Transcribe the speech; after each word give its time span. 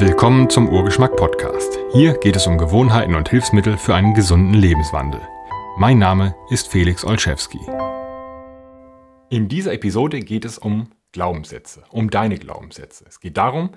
Willkommen 0.00 0.50
zum 0.50 0.68
Urgeschmack 0.68 1.16
Podcast. 1.16 1.78
Hier 1.92 2.18
geht 2.18 2.34
es 2.34 2.48
um 2.48 2.58
Gewohnheiten 2.58 3.14
und 3.14 3.28
Hilfsmittel 3.28 3.78
für 3.78 3.94
einen 3.94 4.12
gesunden 4.12 4.54
Lebenswandel. 4.54 5.20
Mein 5.76 5.98
Name 5.98 6.34
ist 6.50 6.66
Felix 6.68 7.04
Olszewski. 7.04 7.60
In 9.30 9.48
dieser 9.48 9.72
Episode 9.72 10.20
geht 10.20 10.44
es 10.44 10.58
um 10.58 10.88
Glaubenssätze, 11.12 11.84
um 11.90 12.10
deine 12.10 12.38
Glaubenssätze. 12.38 13.04
Es 13.08 13.20
geht 13.20 13.36
darum, 13.36 13.70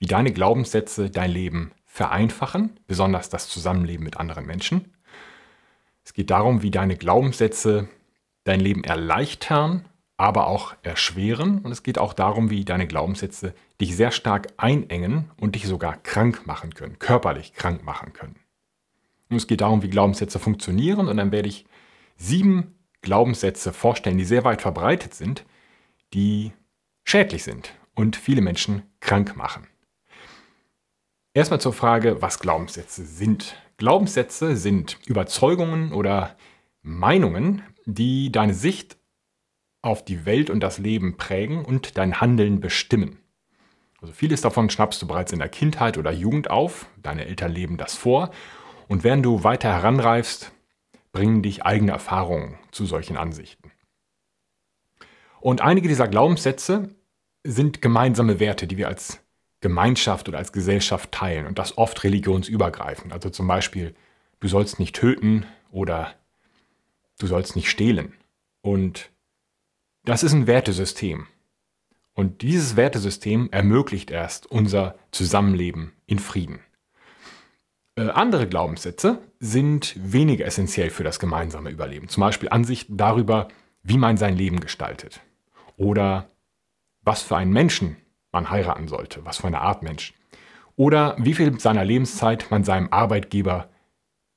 wie 0.00 0.06
deine 0.06 0.32
Glaubenssätze 0.32 1.10
dein 1.10 1.30
Leben 1.30 1.70
vereinfachen, 1.84 2.80
besonders 2.88 3.28
das 3.28 3.48
Zusammenleben 3.48 4.04
mit 4.04 4.16
anderen 4.16 4.46
Menschen. 4.46 4.92
Es 6.04 6.12
geht 6.12 6.30
darum, 6.30 6.62
wie 6.62 6.72
deine 6.72 6.96
Glaubenssätze 6.96 7.88
dein 8.42 8.58
Leben 8.58 8.82
erleichtern 8.82 9.84
aber 10.16 10.46
auch 10.46 10.74
erschweren. 10.82 11.60
Und 11.60 11.72
es 11.72 11.82
geht 11.82 11.98
auch 11.98 12.14
darum, 12.14 12.50
wie 12.50 12.64
deine 12.64 12.86
Glaubenssätze 12.86 13.54
dich 13.80 13.96
sehr 13.96 14.10
stark 14.10 14.48
einengen 14.56 15.30
und 15.38 15.54
dich 15.54 15.66
sogar 15.66 15.96
krank 16.02 16.46
machen 16.46 16.74
können, 16.74 16.98
körperlich 16.98 17.52
krank 17.52 17.84
machen 17.84 18.12
können. 18.12 18.36
Und 19.28 19.36
es 19.36 19.46
geht 19.46 19.60
darum, 19.60 19.82
wie 19.82 19.90
Glaubenssätze 19.90 20.38
funktionieren. 20.38 21.08
Und 21.08 21.16
dann 21.16 21.32
werde 21.32 21.48
ich 21.48 21.66
sieben 22.16 22.74
Glaubenssätze 23.02 23.72
vorstellen, 23.72 24.18
die 24.18 24.24
sehr 24.24 24.44
weit 24.44 24.62
verbreitet 24.62 25.14
sind, 25.14 25.44
die 26.14 26.52
schädlich 27.04 27.44
sind 27.44 27.74
und 27.94 28.16
viele 28.16 28.40
Menschen 28.40 28.82
krank 29.00 29.36
machen. 29.36 29.66
Erstmal 31.34 31.60
zur 31.60 31.72
Frage, 31.72 32.22
was 32.22 32.38
Glaubenssätze 32.38 33.04
sind. 33.04 33.56
Glaubenssätze 33.76 34.56
sind 34.56 34.98
Überzeugungen 35.06 35.92
oder 35.92 36.36
Meinungen, 36.82 37.62
die 37.84 38.32
deine 38.32 38.54
Sicht 38.54 38.96
auf 39.82 40.04
die 40.04 40.24
Welt 40.24 40.50
und 40.50 40.60
das 40.60 40.78
Leben 40.78 41.16
prägen 41.16 41.64
und 41.64 41.98
dein 41.98 42.20
Handeln 42.20 42.60
bestimmen. 42.60 43.18
Also 44.00 44.12
vieles 44.12 44.40
davon 44.40 44.70
schnappst 44.70 45.00
du 45.00 45.06
bereits 45.06 45.32
in 45.32 45.38
der 45.38 45.48
Kindheit 45.48 45.98
oder 45.98 46.12
Jugend 46.12 46.50
auf, 46.50 46.86
deine 47.02 47.24
Eltern 47.26 47.52
leben 47.52 47.76
das 47.76 47.94
vor 47.94 48.30
und 48.88 49.04
während 49.04 49.24
du 49.24 49.42
weiter 49.42 49.72
heranreifst, 49.72 50.52
bringen 51.12 51.42
dich 51.42 51.64
eigene 51.64 51.92
Erfahrungen 51.92 52.58
zu 52.72 52.84
solchen 52.84 53.16
Ansichten. 53.16 53.72
Und 55.40 55.60
einige 55.60 55.88
dieser 55.88 56.08
Glaubenssätze 56.08 56.94
sind 57.42 57.80
gemeinsame 57.80 58.40
Werte, 58.40 58.66
die 58.66 58.76
wir 58.76 58.88
als 58.88 59.20
Gemeinschaft 59.60 60.28
oder 60.28 60.38
als 60.38 60.52
Gesellschaft 60.52 61.12
teilen 61.12 61.46
und 61.46 61.58
das 61.58 61.78
oft 61.78 62.04
religionsübergreifend. 62.04 63.12
Also 63.12 63.30
zum 63.30 63.46
Beispiel, 63.46 63.94
du 64.40 64.48
sollst 64.48 64.78
nicht 64.78 64.94
töten 64.94 65.46
oder 65.70 66.14
du 67.18 67.26
sollst 67.26 67.56
nicht 67.56 67.70
stehlen. 67.70 68.12
Und 68.60 69.10
das 70.04 70.22
ist 70.22 70.32
ein 70.32 70.46
Wertesystem. 70.46 71.26
Und 72.16 72.40
dieses 72.40 72.76
Wertesystem 72.76 73.50
ermöglicht 73.52 74.10
erst 74.10 74.50
unser 74.50 74.96
Zusammenleben 75.12 75.92
in 76.06 76.18
Frieden. 76.18 76.60
Äh, 77.94 78.08
andere 78.08 78.48
Glaubenssätze 78.48 79.18
sind 79.38 79.94
weniger 79.98 80.46
essentiell 80.46 80.88
für 80.88 81.04
das 81.04 81.18
gemeinsame 81.18 81.68
Überleben. 81.68 82.08
Zum 82.08 82.22
Beispiel 82.22 82.48
Ansichten 82.48 82.96
darüber, 82.96 83.48
wie 83.82 83.98
man 83.98 84.16
sein 84.16 84.34
Leben 84.34 84.60
gestaltet. 84.60 85.20
Oder 85.76 86.30
was 87.02 87.20
für 87.22 87.36
einen 87.36 87.52
Menschen 87.52 87.98
man 88.32 88.48
heiraten 88.48 88.88
sollte, 88.88 89.22
was 89.26 89.36
für 89.36 89.48
eine 89.48 89.60
Art 89.60 89.82
Mensch. 89.82 90.14
Oder 90.74 91.16
wie 91.18 91.34
viel 91.34 91.60
seiner 91.60 91.84
Lebenszeit 91.84 92.50
man 92.50 92.64
seinem 92.64 92.88
Arbeitgeber 92.94 93.68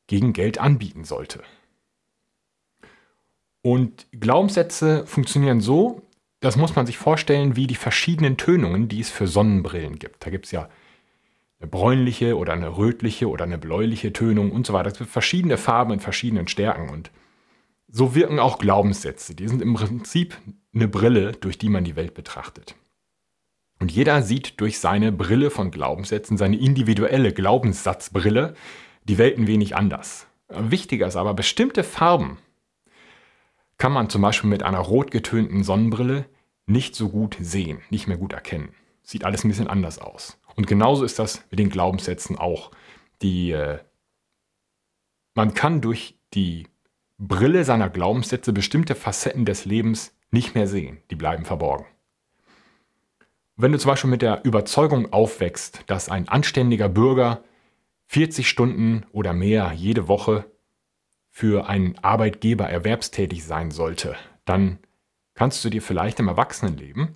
gegen 0.07 0.33
Geld 0.33 0.57
anbieten 0.57 1.05
sollte. 1.05 1.43
Und 3.61 4.05
Glaubenssätze 4.11 5.05
funktionieren 5.05 5.61
so, 5.61 6.08
das 6.39 6.55
muss 6.55 6.75
man 6.75 6.85
sich 6.85 6.97
vorstellen, 6.97 7.55
wie 7.55 7.67
die 7.67 7.75
verschiedenen 7.75 8.37
Tönungen, 8.37 8.87
die 8.87 9.01
es 9.01 9.09
für 9.09 9.27
Sonnenbrillen 9.27 9.99
gibt. 9.99 10.25
Da 10.25 10.29
gibt 10.29 10.45
es 10.45 10.51
ja 10.51 10.69
eine 11.59 11.69
bräunliche 11.69 12.37
oder 12.37 12.53
eine 12.53 12.77
rötliche 12.77 13.27
oder 13.27 13.43
eine 13.43 13.57
bläuliche 13.57 14.13
Tönung 14.13 14.51
und 14.51 14.65
so 14.65 14.73
weiter. 14.73 14.89
Es 14.89 14.97
gibt 14.97 15.09
verschiedene 15.09 15.57
Farben 15.57 15.93
in 15.93 15.99
verschiedenen 15.99 16.47
Stärken. 16.47 16.89
Und 16.89 17.11
so 17.87 18.15
wirken 18.15 18.39
auch 18.39 18.59
Glaubenssätze. 18.59 19.35
Die 19.35 19.47
sind 19.47 19.61
im 19.61 19.73
Prinzip 19.73 20.37
eine 20.73 20.87
Brille, 20.87 21.33
durch 21.33 21.57
die 21.57 21.69
man 21.69 21.83
die 21.83 21.97
Welt 21.97 22.13
betrachtet. 22.13 22.75
Und 23.79 23.91
jeder 23.91 24.21
sieht 24.21 24.59
durch 24.61 24.79
seine 24.79 25.11
Brille 25.11 25.49
von 25.49 25.71
Glaubenssätzen, 25.71 26.37
seine 26.37 26.57
individuelle 26.57 27.33
Glaubenssatzbrille, 27.33 28.53
die 29.03 29.17
Welt 29.17 29.37
ein 29.37 29.47
wenig 29.47 29.75
anders. 29.75 30.27
Wichtiger 30.49 31.07
ist 31.07 31.15
aber, 31.15 31.33
bestimmte 31.33 31.83
Farben 31.83 32.37
kann 33.79 33.93
man 33.93 34.09
zum 34.09 34.21
Beispiel 34.21 34.49
mit 34.49 34.61
einer 34.61 34.79
rot 34.79 35.09
getönten 35.09 35.63
Sonnenbrille 35.63 36.25
nicht 36.67 36.95
so 36.95 37.09
gut 37.09 37.37
sehen, 37.39 37.81
nicht 37.89 38.07
mehr 38.07 38.17
gut 38.17 38.33
erkennen. 38.33 38.69
Sieht 39.01 39.23
alles 39.23 39.43
ein 39.43 39.47
bisschen 39.47 39.67
anders 39.67 39.97
aus. 39.97 40.37
Und 40.55 40.67
genauso 40.67 41.03
ist 41.03 41.17
das 41.17 41.43
mit 41.49 41.59
den 41.59 41.69
Glaubenssätzen 41.69 42.37
auch. 42.37 42.69
Die, 43.23 43.51
äh, 43.51 43.79
man 45.33 45.55
kann 45.55 45.81
durch 45.81 46.19
die 46.33 46.67
Brille 47.17 47.63
seiner 47.63 47.89
Glaubenssätze 47.89 48.53
bestimmte 48.53 48.93
Facetten 48.93 49.45
des 49.45 49.65
Lebens 49.65 50.13
nicht 50.29 50.53
mehr 50.53 50.67
sehen. 50.67 50.99
Die 51.09 51.15
bleiben 51.15 51.45
verborgen. 51.45 51.85
Wenn 53.55 53.71
du 53.71 53.79
zum 53.79 53.89
Beispiel 53.89 54.09
mit 54.09 54.21
der 54.21 54.45
Überzeugung 54.45 55.11
aufwächst, 55.11 55.83
dass 55.87 56.09
ein 56.09 56.29
anständiger 56.29 56.87
Bürger 56.87 57.43
40 58.07 58.47
Stunden 58.47 59.05
oder 59.11 59.33
mehr 59.33 59.73
jede 59.73 60.07
Woche 60.07 60.45
für 61.29 61.67
einen 61.67 61.97
Arbeitgeber 61.99 62.69
erwerbstätig 62.69 63.45
sein 63.45 63.71
sollte, 63.71 64.15
dann 64.45 64.79
kannst 65.35 65.63
du 65.63 65.69
dir 65.69 65.81
vielleicht 65.81 66.19
im 66.19 66.27
Erwachsenenleben 66.27 67.15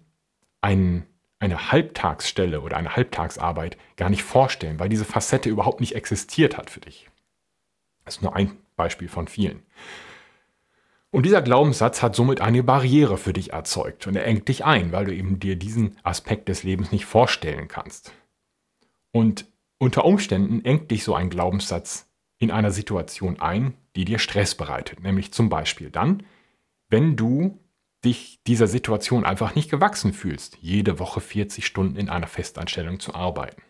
ein, 0.61 1.05
eine 1.39 1.71
Halbtagsstelle 1.71 2.61
oder 2.61 2.77
eine 2.77 2.95
Halbtagsarbeit 2.95 3.77
gar 3.97 4.09
nicht 4.09 4.23
vorstellen, 4.23 4.79
weil 4.79 4.89
diese 4.89 5.05
Facette 5.05 5.49
überhaupt 5.49 5.81
nicht 5.81 5.95
existiert 5.95 6.57
hat 6.57 6.69
für 6.69 6.79
dich. 6.79 7.09
Das 8.05 8.17
ist 8.17 8.21
nur 8.21 8.35
ein 8.35 8.57
Beispiel 8.75 9.07
von 9.07 9.27
vielen. 9.27 9.63
Und 11.11 11.27
dieser 11.27 11.41
Glaubenssatz 11.41 12.01
hat 12.01 12.15
somit 12.15 12.41
eine 12.41 12.63
Barriere 12.63 13.17
für 13.17 13.33
dich 13.33 13.53
erzeugt 13.53 14.07
und 14.07 14.15
er 14.15 14.25
engt 14.25 14.47
dich 14.47 14.65
ein, 14.65 14.91
weil 14.91 15.05
du 15.05 15.13
eben 15.13 15.39
dir 15.39 15.55
diesen 15.55 15.97
Aspekt 16.01 16.49
des 16.49 16.63
Lebens 16.63 16.91
nicht 16.91 17.05
vorstellen 17.05 17.67
kannst. 17.67 18.13
Und 19.11 19.45
unter 19.77 20.05
Umständen 20.05 20.65
engt 20.65 20.89
dich 20.89 21.03
so 21.03 21.13
ein 21.13 21.29
Glaubenssatz 21.29 22.09
in 22.39 22.49
einer 22.49 22.71
Situation 22.71 23.39
ein, 23.39 23.75
die 23.95 24.05
dir 24.05 24.19
Stress 24.19 24.55
bereitet. 24.55 25.01
Nämlich 25.01 25.33
zum 25.33 25.49
Beispiel 25.49 25.89
dann, 25.89 26.23
wenn 26.89 27.15
du 27.15 27.59
dich 28.03 28.41
dieser 28.45 28.67
Situation 28.67 29.25
einfach 29.25 29.55
nicht 29.55 29.71
gewachsen 29.71 30.13
fühlst, 30.13 30.57
jede 30.61 30.99
Woche 30.99 31.21
40 31.21 31.65
Stunden 31.65 31.95
in 31.95 32.09
einer 32.09 32.27
Festanstellung 32.27 32.99
zu 32.99 33.15
arbeiten. 33.15 33.61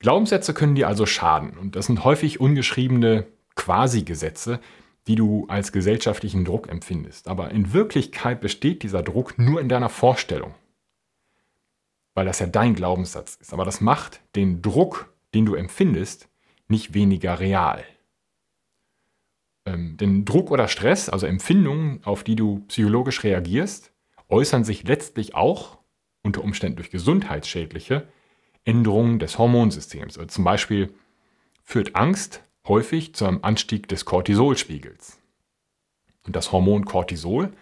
Glaubenssätze 0.00 0.54
können 0.54 0.74
dir 0.74 0.88
also 0.88 1.06
schaden 1.06 1.56
und 1.56 1.76
das 1.76 1.86
sind 1.86 2.04
häufig 2.04 2.40
ungeschriebene 2.40 3.26
Quasi-Gesetze, 3.56 4.60
die 5.08 5.16
du 5.16 5.46
als 5.48 5.72
gesellschaftlichen 5.72 6.44
Druck 6.44 6.68
empfindest. 6.68 7.28
Aber 7.28 7.50
in 7.50 7.72
Wirklichkeit 7.72 8.40
besteht 8.40 8.82
dieser 8.82 9.02
Druck 9.02 9.38
nur 9.38 9.60
in 9.60 9.68
deiner 9.68 9.88
Vorstellung, 9.88 10.54
weil 12.14 12.26
das 12.26 12.38
ja 12.38 12.46
dein 12.46 12.74
Glaubenssatz 12.74 13.36
ist. 13.36 13.52
Aber 13.52 13.64
das 13.64 13.80
macht 13.80 14.20
den 14.36 14.62
Druck, 14.62 15.12
den 15.34 15.46
du 15.46 15.54
empfindest, 15.54 16.28
nicht 16.68 16.94
weniger 16.94 17.40
real. 17.40 17.84
Ähm, 19.68 19.96
denn 19.96 20.24
Druck 20.24 20.50
oder 20.50 20.68
Stress, 20.68 21.08
also 21.08 21.26
Empfindungen, 21.26 22.00
auf 22.04 22.24
die 22.24 22.36
du 22.36 22.64
psychologisch 22.68 23.22
reagierst, 23.22 23.92
äußern 24.28 24.64
sich 24.64 24.86
letztlich 24.86 25.34
auch 25.34 25.78
unter 26.22 26.42
Umständen 26.42 26.76
durch 26.76 26.90
gesundheitsschädliche 26.90 28.08
Änderungen 28.64 29.18
des 29.18 29.38
Hormonsystems. 29.38 30.18
Also 30.18 30.28
zum 30.28 30.44
Beispiel 30.44 30.92
führt 31.62 31.96
Angst 31.96 32.42
häufig 32.66 33.14
zu 33.14 33.26
einem 33.26 33.40
Anstieg 33.42 33.88
des 33.88 34.04
Cortisolspiegels. 34.04 35.18
Und 36.26 36.36
das 36.36 36.52
Hormon 36.52 36.84
Cortisol 36.84 37.52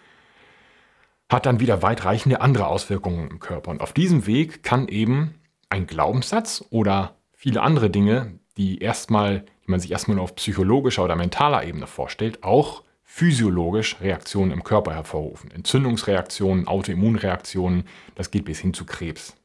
hat 1.29 1.45
dann 1.45 1.59
wieder 1.59 1.81
weitreichende 1.81 2.41
andere 2.41 2.67
Auswirkungen 2.67 3.29
im 3.29 3.39
Körper. 3.39 3.71
Und 3.71 3.81
auf 3.81 3.93
diesem 3.93 4.27
Weg 4.27 4.63
kann 4.63 4.87
eben 4.87 5.35
ein 5.69 5.87
Glaubenssatz 5.87 6.63
oder 6.69 7.15
viele 7.33 7.61
andere 7.61 7.89
Dinge, 7.89 8.39
die 8.57 8.79
erstmal 8.79 9.45
die 9.67 9.71
man 9.71 9.79
sich 9.79 9.91
erstmal 9.91 10.15
nur 10.15 10.23
auf 10.23 10.35
psychologischer 10.35 11.03
oder 11.03 11.15
mentaler 11.15 11.65
Ebene 11.65 11.87
vorstellt, 11.87 12.43
auch 12.43 12.83
physiologisch 13.03 13.99
Reaktionen 14.01 14.51
im 14.51 14.63
Körper 14.63 14.93
hervorrufen. 14.93 15.51
Entzündungsreaktionen, 15.51 16.67
Autoimmunreaktionen, 16.67 17.83
das 18.15 18.31
geht 18.31 18.45
bis 18.45 18.59
hin 18.59 18.73
zu 18.73 18.85
Krebs. 18.85 19.35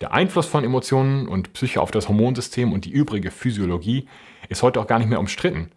Der 0.00 0.12
Einfluss 0.12 0.46
von 0.46 0.64
Emotionen 0.64 1.28
und 1.28 1.52
Psyche 1.52 1.80
auf 1.80 1.92
das 1.92 2.08
Hormonsystem 2.08 2.72
und 2.72 2.84
die 2.84 2.90
übrige 2.90 3.30
Physiologie 3.30 4.08
ist 4.48 4.62
heute 4.62 4.80
auch 4.80 4.86
gar 4.86 4.98
nicht 4.98 5.08
mehr 5.08 5.20
umstritten. 5.20 5.70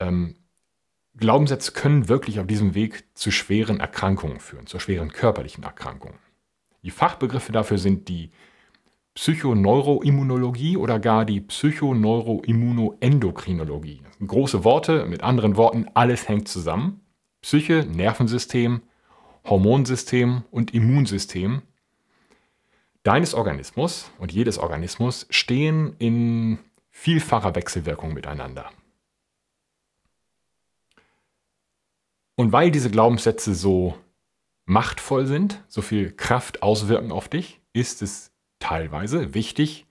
Ähm, 0.00 0.36
Glaubenssätze 1.16 1.72
können 1.72 2.08
wirklich 2.08 2.40
auf 2.40 2.46
diesem 2.46 2.74
Weg 2.74 3.04
zu 3.14 3.30
schweren 3.30 3.78
Erkrankungen 3.78 4.40
führen, 4.40 4.66
zu 4.66 4.80
schweren 4.80 5.12
körperlichen 5.12 5.64
Erkrankungen. 5.64 6.18
Die 6.82 6.90
Fachbegriffe 6.90 7.52
dafür 7.52 7.78
sind 7.78 8.08
die 8.08 8.30
Psychoneuroimmunologie 9.20 10.76
oder 10.78 10.98
gar 10.98 11.26
die 11.26 11.42
Psychoneuroimmunoendokrinologie. 11.42 14.00
Große 14.26 14.64
Worte, 14.64 15.04
mit 15.04 15.22
anderen 15.22 15.56
Worten, 15.56 15.88
alles 15.92 16.26
hängt 16.26 16.48
zusammen. 16.48 17.02
Psyche, 17.42 17.84
Nervensystem, 17.84 18.80
Hormonsystem 19.44 20.44
und 20.50 20.72
Immunsystem. 20.72 21.60
deines 23.02 23.34
Organismus 23.34 24.10
und 24.16 24.32
jedes 24.32 24.56
Organismus 24.56 25.26
stehen 25.28 25.96
in 25.98 26.58
vielfacher 26.90 27.54
Wechselwirkung 27.54 28.14
miteinander. 28.14 28.70
Und 32.36 32.52
weil 32.52 32.70
diese 32.70 32.90
Glaubenssätze 32.90 33.54
so 33.54 33.98
machtvoll 34.64 35.26
sind, 35.26 35.62
so 35.68 35.82
viel 35.82 36.10
Kraft 36.10 36.62
auswirken 36.62 37.12
auf 37.12 37.28
dich, 37.28 37.60
ist 37.74 38.00
es 38.00 38.29
teilweise 38.60 39.34
wichtig, 39.34 39.86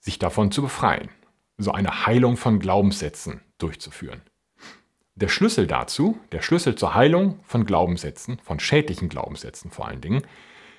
sich 0.00 0.18
davon 0.18 0.50
zu 0.50 0.62
befreien, 0.62 1.10
so 1.58 1.70
eine 1.70 2.06
Heilung 2.06 2.36
von 2.36 2.58
Glaubenssätzen 2.58 3.40
durchzuführen. 3.58 4.20
Der 5.14 5.28
Schlüssel 5.28 5.66
dazu, 5.66 6.18
der 6.32 6.42
Schlüssel 6.42 6.74
zur 6.74 6.94
Heilung 6.94 7.38
von 7.44 7.64
Glaubenssätzen, 7.64 8.38
von 8.42 8.58
schädlichen 8.58 9.08
Glaubenssätzen 9.08 9.70
vor 9.70 9.86
allen 9.86 10.00
Dingen, 10.00 10.22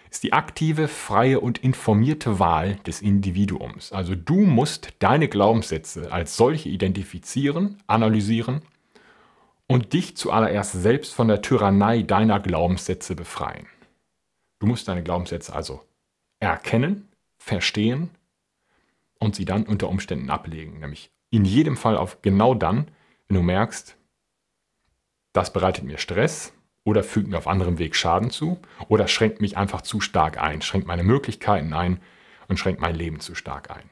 ist 0.10 0.24
die 0.24 0.34
aktive, 0.34 0.88
freie 0.88 1.40
und 1.40 1.60
informierte 1.60 2.40
Wahl 2.40 2.76
des 2.86 3.02
Individuums. 3.02 3.92
Also 3.94 4.16
du 4.16 4.42
musst 4.42 4.90
deine 5.00 5.28
Glaubenssätze 5.28 6.12
als 6.12 6.36
solche 6.36 6.70
identifizieren, 6.70 7.82
analysieren 7.88 8.62
und 9.68 9.94
dich 9.94 10.18
zuallererst 10.18 10.74
selbst 10.74 11.14
von 11.14 11.28
der 11.28 11.42
Tyrannei 11.42 12.04
deiner 12.04 12.40
Glaubenssätze 12.40 13.16
befreien. 13.16 13.68
Du 14.60 14.68
musst 14.68 14.88
deine 14.88 15.04
Glaubenssätze 15.04 15.54
also 15.54 15.82
erkennen, 16.52 17.10
verstehen 17.38 18.10
und 19.20 19.36
sie 19.36 19.46
dann 19.46 19.64
unter 19.64 19.90
Umständen 19.90 20.30
ablegen. 20.30 20.80
Nämlich 20.80 21.12
in 21.30 21.46
jedem 21.46 21.78
Fall 21.78 21.98
auf 21.98 22.22
genau 22.22 22.54
dann, 22.54 22.88
wenn 23.28 23.38
du 23.38 23.44
merkst, 23.44 23.98
das 25.34 25.52
bereitet 25.52 25.84
mir 25.84 25.98
Stress, 25.98 26.54
oder 26.84 27.04
fügt 27.04 27.28
mir 27.28 27.38
auf 27.38 27.48
anderem 27.48 27.80
Weg 27.80 27.96
Schaden 27.96 28.30
zu 28.30 28.60
oder 28.88 29.08
schränkt 29.08 29.42
mich 29.42 29.58
einfach 29.58 29.82
zu 29.82 30.02
stark 30.02 30.38
ein, 30.38 30.62
schränkt 30.62 30.88
meine 30.88 31.04
Möglichkeiten 31.04 31.74
ein 31.74 32.00
und 32.48 32.58
schränkt 32.58 32.82
mein 32.82 32.96
Leben 32.96 33.20
zu 33.20 33.36
stark 33.36 33.72
ein. 33.72 33.90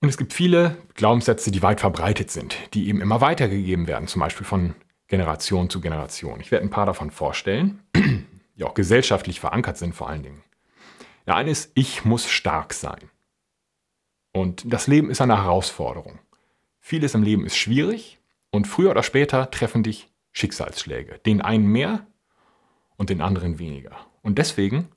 Und 0.00 0.08
es 0.08 0.16
gibt 0.16 0.32
viele 0.32 0.76
Glaubenssätze, 0.94 1.50
die 1.50 1.62
weit 1.62 1.80
verbreitet 1.80 2.30
sind, 2.30 2.56
die 2.72 2.88
eben 2.88 3.00
immer 3.00 3.20
weitergegeben 3.20 3.88
werden, 3.88 4.06
zum 4.06 4.20
Beispiel 4.20 4.46
von 4.46 4.74
Generation 5.08 5.70
zu 5.70 5.80
Generation. 5.80 6.40
Ich 6.40 6.50
werde 6.50 6.64
ein 6.64 6.70
paar 6.70 6.86
davon 6.86 7.10
vorstellen, 7.10 7.80
die 8.58 8.64
auch 8.64 8.74
gesellschaftlich 8.74 9.40
verankert 9.40 9.78
sind 9.78 9.94
vor 9.94 10.08
allen 10.08 10.22
Dingen. 10.22 10.42
Der 11.26 11.36
eine 11.36 11.50
ist, 11.50 11.70
ich 11.74 12.04
muss 12.04 12.28
stark 12.28 12.74
sein. 12.74 13.10
Und 14.32 14.72
das 14.72 14.86
Leben 14.86 15.10
ist 15.10 15.20
eine 15.20 15.42
Herausforderung. 15.42 16.18
Vieles 16.80 17.14
im 17.14 17.22
Leben 17.22 17.46
ist 17.46 17.56
schwierig 17.56 18.18
und 18.50 18.66
früher 18.66 18.90
oder 18.90 19.02
später 19.02 19.50
treffen 19.50 19.82
dich 19.82 20.08
Schicksalsschläge. 20.32 21.18
Den 21.26 21.40
einen 21.40 21.66
mehr 21.66 22.06
und 22.96 23.10
den 23.10 23.20
anderen 23.20 23.58
weniger. 23.58 23.96
Und 24.22 24.38
deswegen 24.38 24.88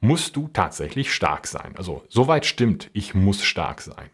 musst 0.00 0.36
du 0.36 0.48
tatsächlich 0.48 1.12
stark 1.12 1.46
sein. 1.46 1.76
Also 1.76 2.04
soweit 2.08 2.46
stimmt, 2.46 2.90
ich 2.92 3.14
muss 3.14 3.42
stark 3.42 3.80
sein. 3.80 4.10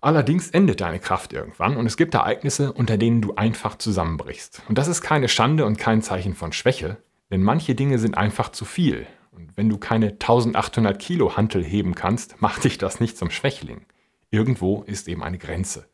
Allerdings 0.00 0.50
endet 0.50 0.80
deine 0.80 0.98
Kraft 0.98 1.32
irgendwann 1.32 1.76
und 1.76 1.86
es 1.86 1.96
gibt 1.96 2.14
Ereignisse, 2.14 2.72
unter 2.72 2.98
denen 2.98 3.22
du 3.22 3.36
einfach 3.36 3.78
zusammenbrichst. 3.78 4.62
Und 4.68 4.78
das 4.78 4.88
ist 4.88 5.00
keine 5.00 5.28
Schande 5.28 5.64
und 5.64 5.78
kein 5.78 6.02
Zeichen 6.02 6.34
von 6.34 6.52
Schwäche, 6.52 6.96
denn 7.32 7.42
manche 7.42 7.74
Dinge 7.74 7.98
sind 7.98 8.16
einfach 8.16 8.50
zu 8.50 8.66
viel. 8.66 9.06
Und 9.30 9.56
wenn 9.56 9.70
du 9.70 9.78
keine 9.78 10.10
1800 10.10 10.98
Kilo 10.98 11.34
Hantel 11.34 11.64
heben 11.64 11.94
kannst, 11.94 12.42
macht 12.42 12.62
dich 12.64 12.76
das 12.76 13.00
nicht 13.00 13.16
zum 13.16 13.30
Schwächling. 13.30 13.86
Irgendwo 14.30 14.82
ist 14.82 15.08
eben 15.08 15.22
eine 15.24 15.38
Grenze. 15.38 15.88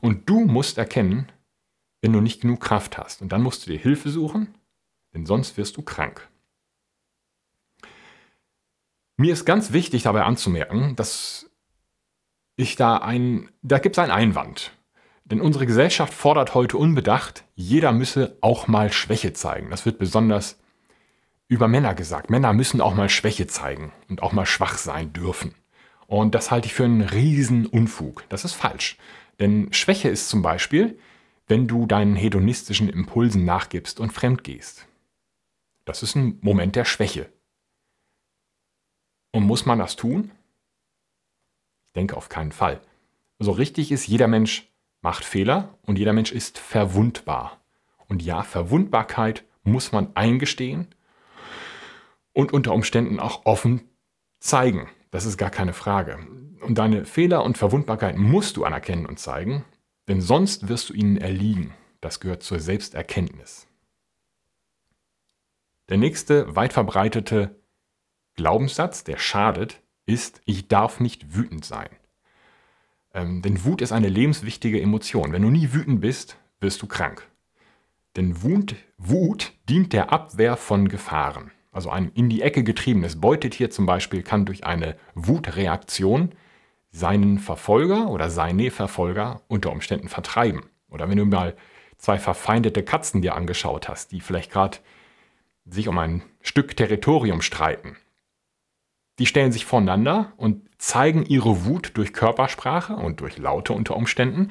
Und 0.00 0.28
du 0.28 0.40
musst 0.40 0.76
erkennen, 0.76 1.30
wenn 2.00 2.12
du 2.12 2.20
nicht 2.20 2.40
genug 2.40 2.60
Kraft 2.60 2.98
hast. 2.98 3.22
Und 3.22 3.30
dann 3.30 3.42
musst 3.42 3.64
du 3.64 3.70
dir 3.70 3.78
Hilfe 3.78 4.10
suchen, 4.10 4.56
denn 5.14 5.24
sonst 5.24 5.56
wirst 5.56 5.76
du 5.76 5.82
krank. 5.82 6.28
Mir 9.16 9.32
ist 9.32 9.44
ganz 9.44 9.72
wichtig 9.72 10.02
dabei 10.02 10.24
anzumerken, 10.24 10.96
dass 10.96 11.48
ich 12.56 12.74
da 12.74 12.96
ein, 12.96 13.50
da 13.62 13.78
gibt 13.78 13.96
es 13.96 13.98
einen 14.00 14.10
Einwand. 14.10 14.75
Denn 15.26 15.40
unsere 15.40 15.66
Gesellschaft 15.66 16.14
fordert 16.14 16.54
heute 16.54 16.78
unbedacht, 16.78 17.44
jeder 17.56 17.90
müsse 17.90 18.38
auch 18.40 18.68
mal 18.68 18.92
Schwäche 18.92 19.32
zeigen. 19.32 19.70
Das 19.70 19.84
wird 19.84 19.98
besonders 19.98 20.60
über 21.48 21.66
Männer 21.66 21.94
gesagt. 21.94 22.30
Männer 22.30 22.52
müssen 22.52 22.80
auch 22.80 22.94
mal 22.94 23.08
Schwäche 23.08 23.48
zeigen 23.48 23.92
und 24.08 24.22
auch 24.22 24.32
mal 24.32 24.46
schwach 24.46 24.78
sein 24.78 25.12
dürfen. 25.12 25.54
Und 26.06 26.36
das 26.36 26.52
halte 26.52 26.66
ich 26.66 26.74
für 26.74 26.84
einen 26.84 27.00
riesen 27.00 27.66
Unfug. 27.66 28.24
Das 28.28 28.44
ist 28.44 28.52
falsch. 28.52 28.98
Denn 29.40 29.72
Schwäche 29.72 30.08
ist 30.08 30.28
zum 30.28 30.42
Beispiel, 30.42 30.96
wenn 31.48 31.66
du 31.66 31.86
deinen 31.86 32.14
hedonistischen 32.14 32.88
Impulsen 32.88 33.44
nachgibst 33.44 33.98
und 33.98 34.12
fremd 34.12 34.44
gehst. 34.44 34.86
Das 35.84 36.04
ist 36.04 36.14
ein 36.14 36.38
Moment 36.40 36.76
der 36.76 36.84
Schwäche. 36.84 37.28
Und 39.32 39.42
muss 39.42 39.66
man 39.66 39.80
das 39.80 39.96
tun? 39.96 40.30
Ich 41.86 41.92
denke 41.92 42.16
auf 42.16 42.28
keinen 42.28 42.52
Fall. 42.52 42.80
So 43.38 43.50
also 43.50 43.52
richtig 43.52 43.90
ist, 43.90 44.06
jeder 44.06 44.28
Mensch 44.28 44.68
macht 45.00 45.24
Fehler 45.24 45.78
und 45.82 45.98
jeder 45.98 46.12
Mensch 46.12 46.32
ist 46.32 46.58
verwundbar. 46.58 47.60
Und 48.08 48.22
ja, 48.22 48.42
Verwundbarkeit 48.42 49.44
muss 49.62 49.92
man 49.92 50.14
eingestehen 50.14 50.94
und 52.32 52.52
unter 52.52 52.72
Umständen 52.72 53.20
auch 53.20 53.46
offen 53.46 53.88
zeigen. 54.38 54.88
Das 55.10 55.24
ist 55.24 55.36
gar 55.36 55.50
keine 55.50 55.72
Frage. 55.72 56.18
Und 56.60 56.78
deine 56.78 57.04
Fehler 57.04 57.44
und 57.44 57.58
Verwundbarkeit 57.58 58.16
musst 58.16 58.56
du 58.56 58.64
anerkennen 58.64 59.06
und 59.06 59.18
zeigen, 59.18 59.64
denn 60.08 60.20
sonst 60.20 60.68
wirst 60.68 60.90
du 60.90 60.94
ihnen 60.94 61.16
erliegen. 61.16 61.74
Das 62.00 62.20
gehört 62.20 62.42
zur 62.42 62.60
Selbsterkenntnis. 62.60 63.66
Der 65.88 65.96
nächste 65.96 66.54
weit 66.56 66.72
verbreitete 66.72 67.60
Glaubenssatz, 68.34 69.04
der 69.04 69.18
schadet, 69.18 69.80
ist, 70.04 70.40
ich 70.44 70.68
darf 70.68 71.00
nicht 71.00 71.34
wütend 71.34 71.64
sein. 71.64 71.88
Ähm, 73.16 73.40
denn 73.40 73.64
Wut 73.64 73.80
ist 73.80 73.92
eine 73.92 74.10
lebenswichtige 74.10 74.80
Emotion. 74.80 75.32
Wenn 75.32 75.40
du 75.42 75.48
nie 75.48 75.72
wütend 75.72 76.02
bist, 76.02 76.36
wirst 76.60 76.82
du 76.82 76.86
krank. 76.86 77.26
Denn 78.14 78.42
Wut, 78.42 78.76
Wut 78.98 79.54
dient 79.68 79.94
der 79.94 80.12
Abwehr 80.12 80.56
von 80.56 80.88
Gefahren. 80.88 81.50
Also 81.72 81.90
ein 81.90 82.10
in 82.14 82.28
die 82.28 82.42
Ecke 82.42 82.62
getriebenes 82.62 83.20
Beutetier 83.20 83.70
zum 83.70 83.86
Beispiel 83.86 84.22
kann 84.22 84.44
durch 84.44 84.64
eine 84.64 84.96
Wutreaktion 85.14 86.32
seinen 86.90 87.38
Verfolger 87.38 88.10
oder 88.10 88.28
seine 88.28 88.70
Verfolger 88.70 89.40
unter 89.48 89.72
Umständen 89.72 90.08
vertreiben. 90.08 90.64
Oder 90.90 91.08
wenn 91.08 91.18
du 91.18 91.24
mal 91.24 91.56
zwei 91.96 92.18
verfeindete 92.18 92.82
Katzen 92.82 93.22
dir 93.22 93.34
angeschaut 93.34 93.88
hast, 93.88 94.12
die 94.12 94.20
vielleicht 94.20 94.52
gerade 94.52 94.78
sich 95.64 95.88
um 95.88 95.98
ein 95.98 96.22
Stück 96.42 96.76
Territorium 96.76 97.40
streiten. 97.40 97.96
Die 99.18 99.26
stellen 99.26 99.52
sich 99.52 99.64
voneinander 99.64 100.32
und 100.36 100.62
zeigen 100.78 101.24
ihre 101.24 101.64
Wut 101.64 101.92
durch 101.94 102.12
Körpersprache 102.12 102.96
und 102.96 103.20
durch 103.20 103.38
Laute 103.38 103.72
unter 103.72 103.96
Umständen. 103.96 104.50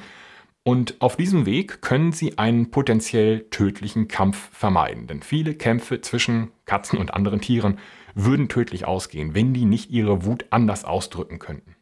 Und 0.63 0.99
auf 0.99 1.15
diesem 1.15 1.45
Weg 1.45 1.83
können 1.83 2.11
sie 2.11 2.39
einen 2.39 2.71
potenziell 2.71 3.47
tödlichen 3.51 4.07
Kampf 4.07 4.49
vermeiden. 4.51 5.05
Denn 5.05 5.21
viele 5.21 5.53
Kämpfe 5.53 6.01
zwischen 6.01 6.51
Katzen 6.65 6.97
und 6.97 7.13
anderen 7.13 7.41
Tieren 7.41 7.77
würden 8.15 8.49
tödlich 8.49 8.85
ausgehen, 8.85 9.35
wenn 9.35 9.53
die 9.53 9.65
nicht 9.65 9.91
ihre 9.91 10.25
Wut 10.25 10.45
anders 10.49 10.83
ausdrücken 10.83 11.37
könnten. 11.37 11.75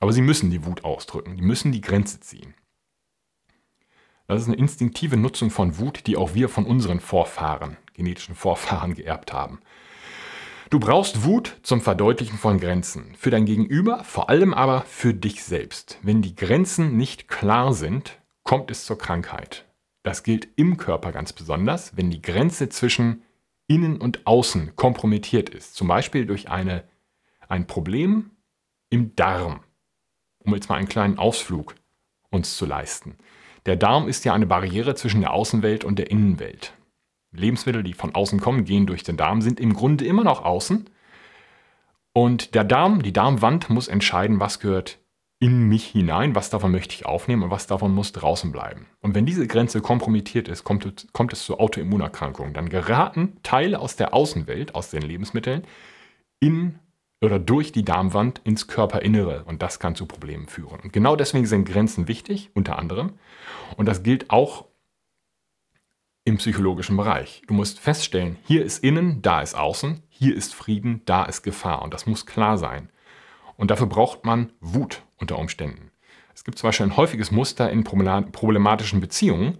Aber 0.00 0.12
sie 0.12 0.22
müssen 0.22 0.50
die 0.50 0.64
Wut 0.64 0.84
ausdrücken, 0.84 1.36
die 1.36 1.42
müssen 1.42 1.72
die 1.72 1.80
Grenze 1.80 2.20
ziehen. 2.20 2.54
Das 4.28 4.42
ist 4.42 4.48
eine 4.48 4.56
instinktive 4.56 5.16
Nutzung 5.16 5.50
von 5.50 5.78
Wut, 5.78 6.06
die 6.06 6.16
auch 6.16 6.34
wir 6.34 6.48
von 6.48 6.64
unseren 6.64 7.00
Vorfahren, 7.00 7.76
genetischen 7.92 8.34
Vorfahren 8.34 8.94
geerbt 8.94 9.32
haben. 9.32 9.60
Du 10.70 10.80
brauchst 10.80 11.24
Wut 11.24 11.58
zum 11.62 11.80
Verdeutlichen 11.80 12.38
von 12.38 12.58
Grenzen. 12.58 13.14
Für 13.16 13.30
dein 13.30 13.46
Gegenüber, 13.46 14.04
vor 14.04 14.28
allem 14.28 14.52
aber 14.52 14.82
für 14.82 15.14
dich 15.14 15.44
selbst. 15.44 15.98
Wenn 16.02 16.22
die 16.22 16.34
Grenzen 16.34 16.96
nicht 16.96 17.28
klar 17.28 17.72
sind, 17.72 18.18
kommt 18.42 18.70
es 18.70 18.84
zur 18.84 18.98
Krankheit. 18.98 19.64
Das 20.02 20.22
gilt 20.22 20.48
im 20.56 20.76
Körper 20.76 21.12
ganz 21.12 21.32
besonders, 21.32 21.96
wenn 21.96 22.10
die 22.10 22.22
Grenze 22.22 22.68
zwischen 22.68 23.22
innen 23.68 24.00
und 24.00 24.26
außen 24.26 24.76
kompromittiert 24.76 25.48
ist. 25.48 25.74
Zum 25.74 25.88
Beispiel 25.88 26.26
durch 26.26 26.48
eine, 26.48 26.84
ein 27.48 27.66
Problem 27.66 28.30
im 28.90 29.16
Darm 29.16 29.60
um 30.46 30.54
jetzt 30.54 30.68
mal 30.68 30.76
einen 30.76 30.88
kleinen 30.88 31.18
Ausflug 31.18 31.74
uns 32.30 32.56
zu 32.56 32.66
leisten. 32.66 33.16
Der 33.66 33.76
Darm 33.76 34.08
ist 34.08 34.24
ja 34.24 34.32
eine 34.32 34.46
Barriere 34.46 34.94
zwischen 34.94 35.20
der 35.20 35.32
Außenwelt 35.32 35.84
und 35.84 35.98
der 35.98 36.10
Innenwelt. 36.10 36.72
Lebensmittel, 37.36 37.82
die 37.82 37.92
von 37.92 38.14
außen 38.14 38.40
kommen, 38.40 38.64
gehen 38.64 38.86
durch 38.86 39.02
den 39.02 39.16
Darm, 39.16 39.40
sind 39.42 39.60
im 39.60 39.74
Grunde 39.74 40.04
immer 40.04 40.24
noch 40.24 40.44
außen. 40.44 40.88
Und 42.12 42.54
der 42.54 42.64
Darm, 42.64 43.02
die 43.02 43.12
Darmwand 43.12 43.68
muss 43.70 43.88
entscheiden, 43.88 44.40
was 44.40 44.60
gehört 44.60 44.98
in 45.38 45.68
mich 45.68 45.84
hinein, 45.86 46.34
was 46.34 46.48
davon 46.48 46.72
möchte 46.72 46.94
ich 46.94 47.04
aufnehmen 47.04 47.42
und 47.42 47.50
was 47.50 47.66
davon 47.66 47.94
muss 47.94 48.12
draußen 48.12 48.52
bleiben. 48.52 48.86
Und 49.02 49.14
wenn 49.14 49.26
diese 49.26 49.46
Grenze 49.46 49.82
kompromittiert 49.82 50.48
ist, 50.48 50.64
kommt, 50.64 51.08
kommt 51.12 51.32
es 51.32 51.44
zu 51.44 51.58
Autoimmunerkrankungen. 51.58 52.54
Dann 52.54 52.70
geraten 52.70 53.36
Teile 53.42 53.80
aus 53.80 53.96
der 53.96 54.14
Außenwelt, 54.14 54.74
aus 54.74 54.90
den 54.90 55.02
Lebensmitteln, 55.02 55.64
in 56.40 56.78
oder 57.20 57.38
durch 57.38 57.72
die 57.72 57.84
Darmwand 57.84 58.40
ins 58.44 58.66
Körperinnere 58.66 59.44
und 59.44 59.62
das 59.62 59.78
kann 59.78 59.94
zu 59.94 60.06
Problemen 60.06 60.48
führen. 60.48 60.80
Und 60.80 60.92
genau 60.92 61.16
deswegen 61.16 61.46
sind 61.46 61.66
Grenzen 61.66 62.08
wichtig, 62.08 62.50
unter 62.54 62.78
anderem. 62.78 63.14
Und 63.76 63.86
das 63.86 64.02
gilt 64.02 64.30
auch 64.30 64.66
im 66.26 66.38
psychologischen 66.38 66.96
Bereich. 66.96 67.40
Du 67.46 67.54
musst 67.54 67.78
feststellen, 67.78 68.36
hier 68.42 68.64
ist 68.64 68.82
innen, 68.82 69.22
da 69.22 69.40
ist 69.40 69.54
außen, 69.54 70.02
hier 70.08 70.36
ist 70.36 70.54
Frieden, 70.54 71.02
da 71.04 71.24
ist 71.24 71.42
Gefahr. 71.42 71.82
Und 71.82 71.94
das 71.94 72.04
muss 72.04 72.26
klar 72.26 72.58
sein. 72.58 72.90
Und 73.56 73.70
dafür 73.70 73.86
braucht 73.86 74.24
man 74.24 74.52
Wut 74.60 75.02
unter 75.18 75.38
Umständen. 75.38 75.92
Es 76.34 76.42
gibt 76.42 76.58
zum 76.58 76.68
Beispiel 76.68 76.86
ein 76.86 76.96
häufiges 76.96 77.30
Muster 77.30 77.70
in 77.70 77.84
problematischen 77.84 79.00
Beziehungen. 79.00 79.58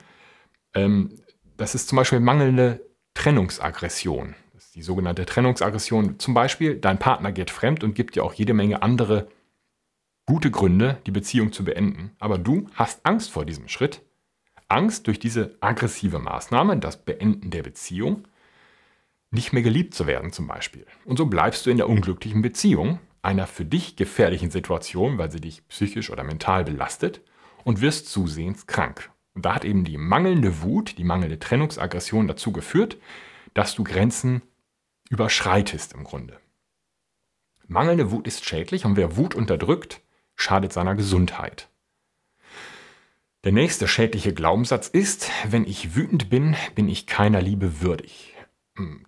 Ähm, 0.74 1.20
das 1.56 1.76
ist 1.76 1.88
zum 1.88 1.96
Beispiel 1.96 2.18
mangelnde 2.18 2.84
Trennungsaggression. 3.14 4.34
Das 4.52 4.66
ist 4.66 4.74
die 4.74 4.82
sogenannte 4.82 5.24
Trennungsaggression. 5.24 6.18
Zum 6.18 6.34
Beispiel, 6.34 6.78
dein 6.78 6.98
Partner 6.98 7.30
geht 7.30 7.52
fremd 7.52 7.84
und 7.84 7.94
gibt 7.94 8.16
dir 8.16 8.24
auch 8.24 8.34
jede 8.34 8.54
Menge 8.54 8.82
andere 8.82 9.28
gute 10.26 10.50
Gründe, 10.50 10.98
die 11.06 11.12
Beziehung 11.12 11.52
zu 11.52 11.64
beenden. 11.64 12.16
Aber 12.18 12.38
du 12.38 12.68
hast 12.74 13.06
Angst 13.06 13.30
vor 13.30 13.44
diesem 13.44 13.68
Schritt. 13.68 14.02
Angst 14.68 15.06
durch 15.06 15.18
diese 15.18 15.56
aggressive 15.60 16.18
Maßnahme, 16.18 16.78
das 16.78 17.04
Beenden 17.04 17.50
der 17.50 17.62
Beziehung, 17.62 18.26
nicht 19.30 19.52
mehr 19.52 19.62
geliebt 19.62 19.94
zu 19.94 20.06
werden 20.06 20.32
zum 20.32 20.46
Beispiel. 20.46 20.86
Und 21.04 21.16
so 21.16 21.26
bleibst 21.26 21.66
du 21.66 21.70
in 21.70 21.76
der 21.76 21.88
unglücklichen 21.88 22.42
Beziehung, 22.42 23.00
einer 23.22 23.46
für 23.46 23.64
dich 23.64 23.96
gefährlichen 23.96 24.50
Situation, 24.50 25.18
weil 25.18 25.30
sie 25.30 25.40
dich 25.40 25.66
psychisch 25.68 26.10
oder 26.10 26.24
mental 26.24 26.64
belastet 26.64 27.20
und 27.64 27.80
wirst 27.80 28.08
zusehends 28.08 28.66
krank. 28.66 29.10
Und 29.34 29.44
da 29.44 29.54
hat 29.54 29.64
eben 29.64 29.84
die 29.84 29.98
mangelnde 29.98 30.62
Wut, 30.62 30.96
die 30.96 31.04
mangelnde 31.04 31.38
Trennungsaggression 31.38 32.28
dazu 32.28 32.52
geführt, 32.52 32.96
dass 33.52 33.74
du 33.74 33.84
Grenzen 33.84 34.42
überschreitest 35.10 35.92
im 35.92 36.04
Grunde. 36.04 36.38
Mangelnde 37.66 38.10
Wut 38.12 38.26
ist 38.26 38.44
schädlich 38.44 38.84
und 38.84 38.96
wer 38.96 39.16
Wut 39.16 39.34
unterdrückt, 39.34 40.00
schadet 40.36 40.72
seiner 40.72 40.94
Gesundheit. 40.94 41.68
Der 43.46 43.52
nächste 43.52 43.86
schädliche 43.86 44.34
Glaubenssatz 44.34 44.88
ist, 44.88 45.30
wenn 45.48 45.68
ich 45.68 45.94
wütend 45.94 46.30
bin, 46.30 46.56
bin 46.74 46.88
ich 46.88 47.06
keiner 47.06 47.40
Liebe 47.40 47.80
würdig. 47.80 48.34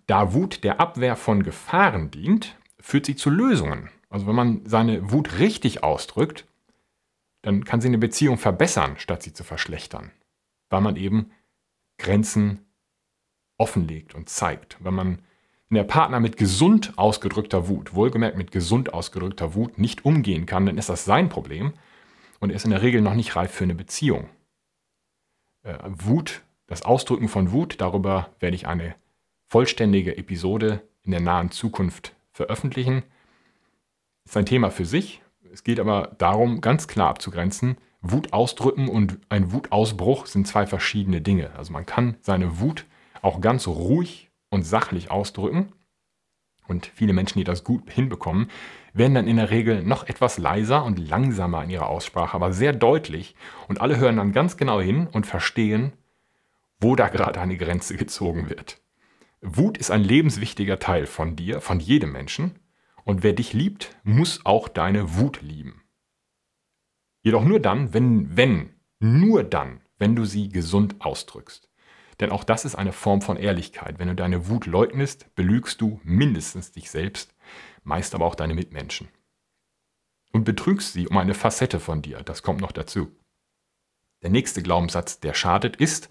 Da 0.07 0.33
Wut 0.33 0.63
der 0.63 0.79
Abwehr 0.79 1.17
von 1.17 1.43
Gefahren 1.43 2.09
dient, 2.09 2.57
führt 2.79 3.05
sie 3.05 3.17
zu 3.17 3.29
Lösungen. 3.29 3.89
Also 4.09 4.27
wenn 4.27 4.35
man 4.35 4.61
seine 4.65 5.11
Wut 5.11 5.39
richtig 5.39 5.83
ausdrückt, 5.83 6.47
dann 7.41 7.65
kann 7.65 7.81
sie 7.81 7.89
eine 7.89 7.97
Beziehung 7.97 8.37
verbessern, 8.37 8.95
statt 8.97 9.23
sie 9.23 9.33
zu 9.33 9.43
verschlechtern. 9.43 10.11
Weil 10.69 10.79
man 10.79 10.95
eben 10.95 11.31
Grenzen 11.97 12.65
offenlegt 13.57 14.15
und 14.15 14.29
zeigt. 14.29 14.77
Wenn 14.79 14.93
man 14.93 15.21
wenn 15.67 15.75
der 15.75 15.83
Partner 15.83 16.21
mit 16.21 16.37
gesund 16.37 16.93
ausgedrückter 16.97 17.67
Wut, 17.67 17.93
wohlgemerkt 17.93 18.37
mit 18.37 18.53
gesund 18.53 18.93
ausgedrückter 18.93 19.53
Wut, 19.53 19.77
nicht 19.79 20.05
umgehen 20.05 20.45
kann, 20.45 20.65
dann 20.65 20.77
ist 20.77 20.87
das 20.87 21.03
sein 21.03 21.27
Problem 21.27 21.73
und 22.39 22.49
er 22.49 22.55
ist 22.55 22.65
in 22.65 22.71
der 22.71 22.81
Regel 22.81 23.01
noch 23.01 23.15
nicht 23.15 23.35
reif 23.35 23.51
für 23.51 23.63
eine 23.63 23.75
Beziehung. 23.75 24.29
Äh, 25.63 25.77
Wut, 25.85 26.41
das 26.67 26.83
Ausdrücken 26.83 27.27
von 27.27 27.51
Wut, 27.51 27.75
darüber 27.79 28.29
werde 28.39 28.55
ich 28.55 28.67
eine 28.67 28.95
vollständige 29.47 30.17
Episode 30.17 30.81
in 31.03 31.11
der 31.11 31.21
nahen 31.21 31.51
Zukunft 31.51 32.15
veröffentlichen 32.31 33.03
ist 34.29 34.37
ein 34.37 34.45
Thema 34.45 34.69
für 34.69 34.85
sich. 34.85 35.21
Es 35.51 35.63
geht 35.63 35.79
aber 35.79 36.15
darum, 36.19 36.61
ganz 36.61 36.87
klar 36.87 37.09
abzugrenzen, 37.09 37.77
Wut 38.01 38.31
ausdrücken 38.31 38.87
und 38.87 39.17
ein 39.27 39.51
Wutausbruch 39.51 40.27
sind 40.27 40.47
zwei 40.47 40.67
verschiedene 40.67 41.19
Dinge. 41.19 41.51
Also 41.57 41.73
man 41.73 41.87
kann 41.87 42.15
seine 42.21 42.59
Wut 42.59 42.85
auch 43.23 43.41
ganz 43.41 43.67
ruhig 43.67 44.29
und 44.49 44.63
sachlich 44.63 45.09
ausdrücken. 45.09 45.73
Und 46.67 46.85
viele 46.85 47.13
Menschen, 47.13 47.39
die 47.39 47.43
das 47.43 47.63
gut 47.63 47.89
hinbekommen, 47.89 48.51
werden 48.93 49.13
dann 49.13 49.27
in 49.27 49.37
der 49.37 49.49
Regel 49.49 49.83
noch 49.83 50.07
etwas 50.07 50.37
leiser 50.37 50.83
und 50.83 50.99
langsamer 50.99 51.63
in 51.63 51.69
ihrer 51.69 51.87
Aussprache, 51.87 52.35
aber 52.35 52.53
sehr 52.53 52.73
deutlich. 52.73 53.35
Und 53.67 53.81
alle 53.81 53.97
hören 53.97 54.17
dann 54.17 54.31
ganz 54.31 54.57
genau 54.57 54.81
hin 54.81 55.07
und 55.11 55.25
verstehen, 55.25 55.93
wo 56.79 56.95
da 56.95 57.09
gerade 57.09 57.39
eine 57.39 57.57
Grenze 57.57 57.97
gezogen 57.97 58.49
wird. 58.49 58.81
Wut 59.41 59.77
ist 59.77 59.91
ein 59.91 60.03
lebenswichtiger 60.03 60.79
Teil 60.79 61.05
von 61.05 61.35
dir, 61.35 61.61
von 61.61 61.79
jedem 61.79 62.11
Menschen. 62.11 62.59
Und 63.03 63.23
wer 63.23 63.33
dich 63.33 63.53
liebt, 63.53 63.95
muss 64.03 64.45
auch 64.45 64.67
deine 64.67 65.17
Wut 65.17 65.41
lieben. 65.41 65.81
Jedoch 67.21 67.43
nur 67.43 67.59
dann, 67.59 67.93
wenn, 67.93 68.35
wenn, 68.35 68.73
nur 68.99 69.43
dann, 69.43 69.81
wenn 69.97 70.15
du 70.15 70.25
sie 70.25 70.49
gesund 70.49 70.95
ausdrückst. 70.99 71.69
Denn 72.19 72.31
auch 72.31 72.43
das 72.43 72.65
ist 72.65 72.75
eine 72.75 72.91
Form 72.91 73.21
von 73.21 73.37
Ehrlichkeit. 73.37 73.97
Wenn 73.97 74.09
du 74.09 74.15
deine 74.15 74.47
Wut 74.49 74.65
leugnest, 74.65 75.33
belügst 75.35 75.79
du 75.79 76.01
mindestens 76.03 76.71
dich 76.71 76.89
selbst, 76.89 77.33
meist 77.83 78.15
aber 78.15 78.25
auch 78.25 78.35
deine 78.35 78.53
Mitmenschen. 78.53 79.09
Und 80.31 80.43
betrügst 80.43 80.93
sie 80.93 81.07
um 81.07 81.17
eine 81.17 81.33
Facette 81.33 81.79
von 81.79 82.01
dir, 82.01 82.21
das 82.23 82.43
kommt 82.43 82.61
noch 82.61 82.71
dazu. 82.71 83.11
Der 84.21 84.29
nächste 84.29 84.61
Glaubenssatz, 84.61 85.19
der 85.19 85.33
schadet, 85.33 85.77
ist, 85.77 86.09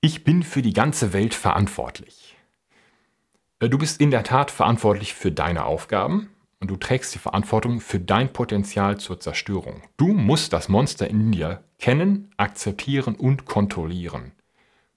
ich 0.00 0.24
bin 0.24 0.42
für 0.42 0.62
die 0.62 0.72
ganze 0.72 1.12
Welt 1.12 1.34
verantwortlich. 1.34 2.36
Äh, 3.58 3.68
du 3.68 3.78
bist 3.78 4.00
in 4.00 4.10
der 4.10 4.24
Tat 4.24 4.50
verantwortlich 4.50 5.14
für 5.14 5.32
deine 5.32 5.64
Aufgaben 5.64 6.30
und 6.60 6.70
du 6.70 6.76
trägst 6.76 7.14
die 7.14 7.18
Verantwortung 7.18 7.80
für 7.80 7.98
dein 7.98 8.32
Potenzial 8.32 8.98
zur 8.98 9.20
Zerstörung. 9.20 9.82
Du 9.96 10.08
musst 10.08 10.52
das 10.52 10.68
Monster 10.68 11.08
in 11.08 11.32
dir 11.32 11.64
kennen, 11.78 12.30
akzeptieren 12.36 13.14
und 13.14 13.44
kontrollieren. 13.44 14.32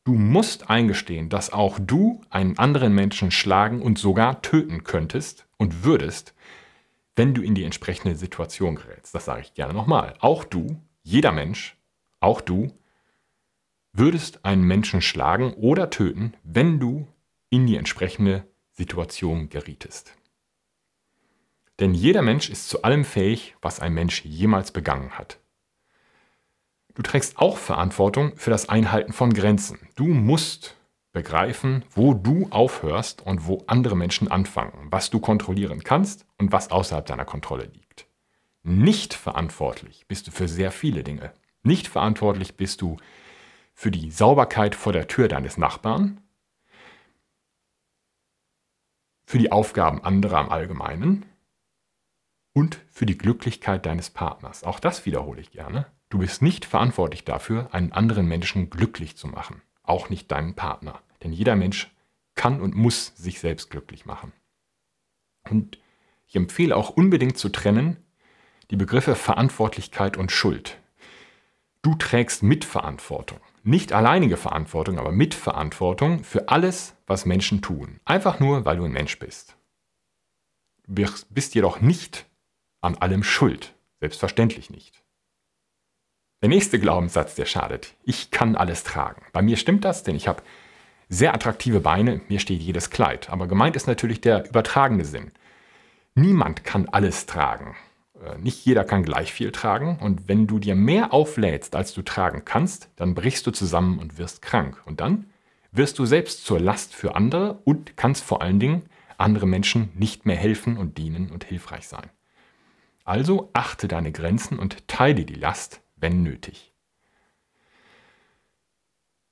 Du 0.10 0.16
musst 0.16 0.72
eingestehen, 0.72 1.30
dass 1.30 1.54
auch 1.54 1.78
du 1.80 2.20
einen 2.32 2.58
anderen 2.58 2.96
Menschen 2.96 3.30
schlagen 3.30 3.80
und 3.80 4.00
sogar 4.00 4.42
töten 4.42 4.84
könntest 4.84 5.46
und 5.58 5.84
würdest, 5.84 6.34
wenn 7.16 7.36
du 7.36 7.44
in 7.44 7.54
die 7.54 7.64
entsprechende 7.64 8.16
Situation 8.16 8.74
gerätst. 8.74 9.14
Das 9.14 9.26
sage 9.26 9.42
ich 9.42 9.54
gerne 9.54 9.76
nochmal. 9.76 10.16
Auch 10.20 10.46
du, 10.46 10.82
jeder 11.04 11.32
Mensch, 11.32 11.78
auch 12.22 12.42
du, 12.42 12.76
würdest 13.94 14.46
einen 14.46 14.64
Menschen 14.64 15.04
schlagen 15.04 15.54
oder 15.54 15.92
töten, 15.92 16.34
wenn 16.42 16.80
du 16.80 17.08
in 17.52 17.68
die 17.68 17.76
entsprechende 17.76 18.48
Situation 18.72 19.50
gerietest. 19.50 20.16
Denn 21.80 21.94
jeder 21.94 22.24
Mensch 22.24 22.50
ist 22.50 22.68
zu 22.68 22.82
allem 22.82 23.06
fähig, 23.06 23.56
was 23.62 23.80
ein 23.80 23.94
Mensch 23.94 24.26
jemals 24.26 24.72
begangen 24.72 25.20
hat. 25.20 25.40
Du 27.00 27.04
trägst 27.04 27.40
auch 27.40 27.56
Verantwortung 27.56 28.36
für 28.36 28.50
das 28.50 28.68
Einhalten 28.68 29.14
von 29.14 29.32
Grenzen. 29.34 29.80
Du 29.96 30.04
musst 30.04 30.76
begreifen, 31.14 31.86
wo 31.92 32.14
du 32.14 32.50
aufhörst 32.50 33.22
und 33.22 33.48
wo 33.48 33.64
andere 33.68 33.96
Menschen 33.96 34.30
anfangen, 34.30 34.90
was 34.92 35.10
du 35.10 35.22
kontrollieren 35.22 35.82
kannst 35.82 36.26
und 36.38 36.52
was 36.52 36.72
außerhalb 36.72 37.06
deiner 37.06 37.24
Kontrolle 37.24 37.68
liegt. 37.68 38.10
Nicht 38.64 39.14
verantwortlich 39.14 40.08
bist 40.10 40.28
du 40.28 40.32
für 40.32 40.50
sehr 40.50 40.74
viele 40.74 41.06
Dinge. 41.06 41.32
Nicht 41.64 41.88
verantwortlich 41.88 42.58
bist 42.58 42.82
du 42.82 42.98
für 43.74 43.92
die 43.92 44.12
Sauberkeit 44.12 44.76
vor 44.76 44.92
der 44.92 45.08
Tür 45.08 45.30
deines 45.30 45.58
Nachbarn, 45.58 46.20
für 49.26 49.38
die 49.38 49.54
Aufgaben 49.54 50.04
anderer 50.04 50.42
im 50.42 50.50
Allgemeinen 50.50 51.26
und 52.52 52.82
für 52.90 53.06
die 53.06 53.18
Glücklichkeit 53.18 53.86
deines 53.86 54.10
Partners. 54.10 54.66
Auch 54.66 54.82
das 54.82 55.06
wiederhole 55.06 55.40
ich 55.40 55.52
gerne. 55.52 55.90
Du 56.10 56.20
bist 56.20 56.42
nicht 56.42 56.66
verantwortlich 56.66 57.24
dafür, 57.24 57.70
einen 57.72 57.92
anderen 57.92 58.28
Menschen 58.28 58.70
glücklich 58.70 59.16
zu 59.16 59.28
machen, 59.28 59.62
auch 59.84 60.10
nicht 60.10 60.32
deinen 60.32 60.56
Partner. 60.56 61.02
Denn 61.24 61.32
jeder 61.32 61.56
Mensch 61.56 61.94
kann 62.36 62.62
und 62.62 62.76
muss 62.76 63.14
sich 63.16 63.40
selbst 63.40 63.70
glücklich 63.70 64.06
machen. 64.06 64.34
Und 65.50 65.78
ich 66.28 66.36
empfehle 66.36 66.76
auch 66.76 66.90
unbedingt 66.90 67.38
zu 67.38 67.50
trennen 67.50 67.98
die 68.72 68.76
Begriffe 68.76 69.16
Verantwortlichkeit 69.16 70.16
und 70.16 70.32
Schuld. 70.32 70.78
Du 71.82 71.96
trägst 71.96 72.44
Mitverantwortung. 72.44 73.40
Nicht 73.64 73.94
alleinige 73.94 74.38
Verantwortung, 74.38 75.00
aber 75.00 75.12
Mitverantwortung 75.12 76.24
für 76.24 76.50
alles, 76.50 76.96
was 77.08 77.26
Menschen 77.26 77.62
tun. 77.62 78.00
Einfach 78.06 78.40
nur, 78.40 78.66
weil 78.66 78.78
du 78.78 78.84
ein 78.84 78.92
Mensch 78.92 79.18
bist. 79.18 79.56
Du 80.88 81.06
bist 81.30 81.56
jedoch 81.56 81.82
nicht 81.82 82.26
an 82.82 82.96
allem 82.96 83.24
schuld. 83.24 83.74
Selbstverständlich 84.00 84.70
nicht. 84.70 85.04
Der 86.42 86.50
nächste 86.50 86.80
Glaubenssatz, 86.80 87.36
der 87.36 87.46
schadet. 87.46 87.96
Ich 88.04 88.32
kann 88.32 88.56
alles 88.56 88.84
tragen. 88.86 89.24
Bei 89.34 89.42
mir 89.42 89.58
stimmt 89.58 89.84
das, 89.84 90.04
denn 90.04 90.16
ich 90.16 90.28
habe 90.28 90.42
sehr 91.10 91.34
attraktive 91.34 91.82
Beine, 91.82 92.22
mir 92.30 92.40
steht 92.40 92.62
jedes 92.62 92.90
Kleid. 92.90 93.30
Aber 93.30 93.48
gemeint 93.48 93.76
ist 93.76 93.88
natürlich 93.88 94.22
der 94.22 94.48
übertragene 94.48 95.04
Sinn. 95.04 95.32
Niemand 96.16 96.64
kann 96.64 96.88
alles 96.88 97.26
tragen. 97.26 97.76
Äh, 98.24 98.38
nicht 98.38 98.66
jeder 98.66 98.86
kann 98.86 99.04
gleich 99.04 99.34
viel 99.34 99.52
tragen 99.52 99.98
und 100.00 100.30
wenn 100.30 100.48
du 100.48 100.60
dir 100.60 100.76
mehr 100.76 101.14
auflädst, 101.14 101.76
als 101.76 101.94
du 101.94 102.04
tragen 102.04 102.46
kannst, 102.46 102.90
dann 102.96 103.16
brichst 103.16 103.46
du 103.46 103.52
zusammen 103.52 104.00
und 104.00 104.18
wirst 104.18 104.42
krank. 104.42 104.82
Und 104.86 105.02
dann 105.02 105.26
wirst 105.72 106.00
du 106.00 106.06
selbst 106.06 106.46
zur 106.46 106.60
Last 106.60 106.96
für 106.96 107.16
andere 107.16 107.60
und 107.66 107.98
kannst 107.98 108.24
vor 108.24 108.42
allen 108.42 108.60
Dingen 108.60 108.84
andere 109.18 109.46
Menschen 109.46 109.90
nicht 109.94 110.26
mehr 110.26 110.38
helfen 110.38 110.78
und 110.78 110.98
dienen 110.98 111.32
und 111.32 111.44
hilfreich 111.44 111.88
sein. 111.88 112.10
Also 113.04 113.50
achte 113.54 113.88
deine 113.88 114.12
Grenzen 114.12 114.58
und 114.58 114.88
teile 114.88 115.26
die 115.26 115.36
Last, 115.36 115.82
wenn 116.00 116.24
nötig. 116.24 116.74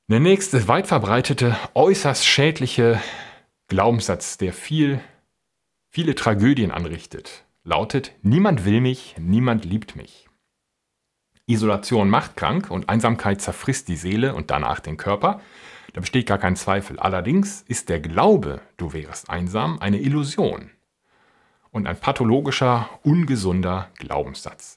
Der 0.09 0.19
nächste 0.19 0.67
weit 0.67 0.87
verbreitete, 0.87 1.57
äußerst 1.73 2.25
schädliche 2.25 3.01
Glaubenssatz, 3.67 4.37
der 4.37 4.53
viel, 4.53 5.01
viele 5.89 6.15
Tragödien 6.15 6.71
anrichtet, 6.71 7.43
lautet, 7.63 8.13
niemand 8.21 8.63
will 8.63 8.79
mich, 8.79 9.15
niemand 9.19 9.65
liebt 9.65 9.97
mich. 9.97 10.29
Isolation 11.45 12.09
macht 12.09 12.37
krank 12.37 12.69
und 12.71 12.89
Einsamkeit 12.89 13.41
zerfrisst 13.41 13.87
die 13.87 13.95
Seele 13.95 14.35
und 14.35 14.51
danach 14.51 14.79
den 14.79 14.97
Körper. 14.97 15.41
Da 15.93 16.01
besteht 16.01 16.27
gar 16.27 16.37
kein 16.37 16.55
Zweifel. 16.55 16.99
Allerdings 16.99 17.63
ist 17.67 17.89
der 17.89 17.99
Glaube, 17.99 18.61
du 18.77 18.93
wärst 18.93 19.29
einsam, 19.29 19.79
eine 19.79 19.99
Illusion 19.99 20.71
und 21.71 21.87
ein 21.87 21.99
pathologischer, 21.99 22.89
ungesunder 23.03 23.89
Glaubenssatz. 23.97 24.76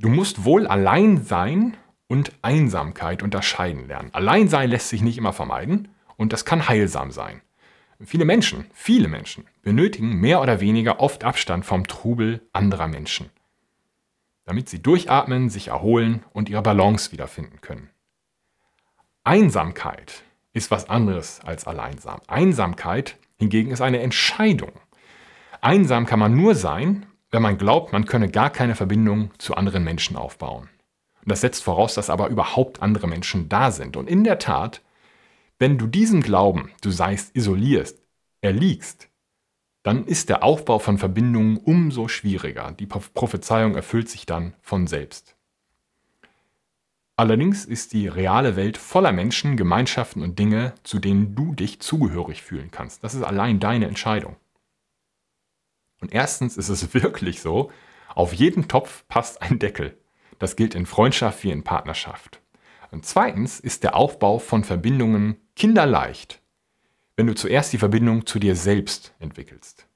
Du 0.00 0.08
musst 0.08 0.44
wohl 0.44 0.68
allein 0.68 1.24
sein 1.24 1.76
und 2.06 2.32
Einsamkeit 2.40 3.20
unterscheiden 3.20 3.88
lernen. 3.88 4.10
Alleinsein 4.14 4.70
lässt 4.70 4.90
sich 4.90 5.02
nicht 5.02 5.18
immer 5.18 5.32
vermeiden 5.32 5.88
und 6.16 6.32
das 6.32 6.44
kann 6.44 6.68
heilsam 6.68 7.10
sein. 7.10 7.42
Viele 8.04 8.24
Menschen, 8.24 8.66
viele 8.72 9.08
Menschen 9.08 9.44
benötigen 9.62 10.20
mehr 10.20 10.40
oder 10.40 10.60
weniger 10.60 11.00
oft 11.00 11.24
Abstand 11.24 11.64
vom 11.64 11.88
Trubel 11.88 12.46
anderer 12.52 12.86
Menschen, 12.86 13.28
damit 14.44 14.68
sie 14.68 14.80
durchatmen, 14.80 15.50
sich 15.50 15.66
erholen 15.66 16.24
und 16.32 16.48
ihre 16.48 16.62
Balance 16.62 17.10
wiederfinden 17.10 17.60
können. 17.60 17.90
Einsamkeit 19.24 20.22
ist 20.52 20.70
was 20.70 20.88
anderes 20.88 21.40
als 21.44 21.66
Alleinsam. 21.66 22.20
Einsamkeit 22.28 23.16
hingegen 23.36 23.72
ist 23.72 23.80
eine 23.80 23.98
Entscheidung. 23.98 24.70
Einsam 25.60 26.06
kann 26.06 26.20
man 26.20 26.36
nur 26.36 26.54
sein, 26.54 27.04
wenn 27.30 27.42
man 27.42 27.58
glaubt, 27.58 27.92
man 27.92 28.06
könne 28.06 28.30
gar 28.30 28.50
keine 28.50 28.74
Verbindung 28.74 29.30
zu 29.38 29.54
anderen 29.54 29.84
Menschen 29.84 30.16
aufbauen. 30.16 30.68
Und 31.22 31.32
das 31.32 31.42
setzt 31.42 31.62
voraus, 31.62 31.94
dass 31.94 32.10
aber 32.10 32.28
überhaupt 32.28 32.82
andere 32.82 33.06
Menschen 33.06 33.48
da 33.48 33.70
sind. 33.70 33.96
Und 33.96 34.08
in 34.08 34.24
der 34.24 34.38
Tat 34.38 34.80
wenn 35.58 35.76
du 35.76 35.88
diesem 35.88 36.22
Glauben, 36.22 36.70
du 36.82 36.90
seist 36.90 37.34
isolierst, 37.34 38.00
erliegst, 38.40 39.08
dann 39.82 40.04
ist 40.04 40.28
der 40.28 40.44
Aufbau 40.44 40.78
von 40.78 40.98
Verbindungen 40.98 41.56
umso 41.56 42.06
schwieriger. 42.06 42.72
Die 42.72 42.86
Prophezeiung 42.86 43.74
erfüllt 43.74 44.08
sich 44.08 44.24
dann 44.24 44.54
von 44.60 44.86
selbst. 44.86 45.34
Allerdings 47.16 47.64
ist 47.64 47.92
die 47.92 48.06
reale 48.06 48.54
Welt 48.54 48.78
voller 48.78 49.10
Menschen, 49.10 49.56
Gemeinschaften 49.56 50.22
und 50.22 50.38
Dinge, 50.38 50.74
zu 50.84 51.00
denen 51.00 51.34
du 51.34 51.54
dich 51.54 51.80
zugehörig 51.80 52.42
fühlen 52.42 52.70
kannst. 52.70 53.02
Das 53.02 53.14
ist 53.14 53.24
allein 53.24 53.58
deine 53.58 53.86
Entscheidung. 53.86 54.36
Und 56.00 56.12
erstens 56.12 56.56
ist 56.56 56.68
es 56.68 56.94
wirklich 57.02 57.40
so, 57.40 57.70
auf 58.14 58.32
jeden 58.32 58.68
Topf 58.68 59.06
passt 59.08 59.42
ein 59.42 59.58
Deckel. 59.58 59.98
Das 60.38 60.56
gilt 60.56 60.74
in 60.74 60.86
Freundschaft 60.86 61.42
wie 61.44 61.50
in 61.50 61.64
Partnerschaft. 61.64 62.40
Und 62.90 63.04
zweitens 63.04 63.60
ist 63.60 63.82
der 63.82 63.96
Aufbau 63.96 64.38
von 64.38 64.64
Verbindungen 64.64 65.36
kinderleicht, 65.56 66.40
wenn 67.16 67.26
du 67.26 67.34
zuerst 67.34 67.72
die 67.72 67.78
Verbindung 67.78 68.26
zu 68.26 68.38
dir 68.38 68.56
selbst 68.56 69.14
entwickelst. 69.18 69.88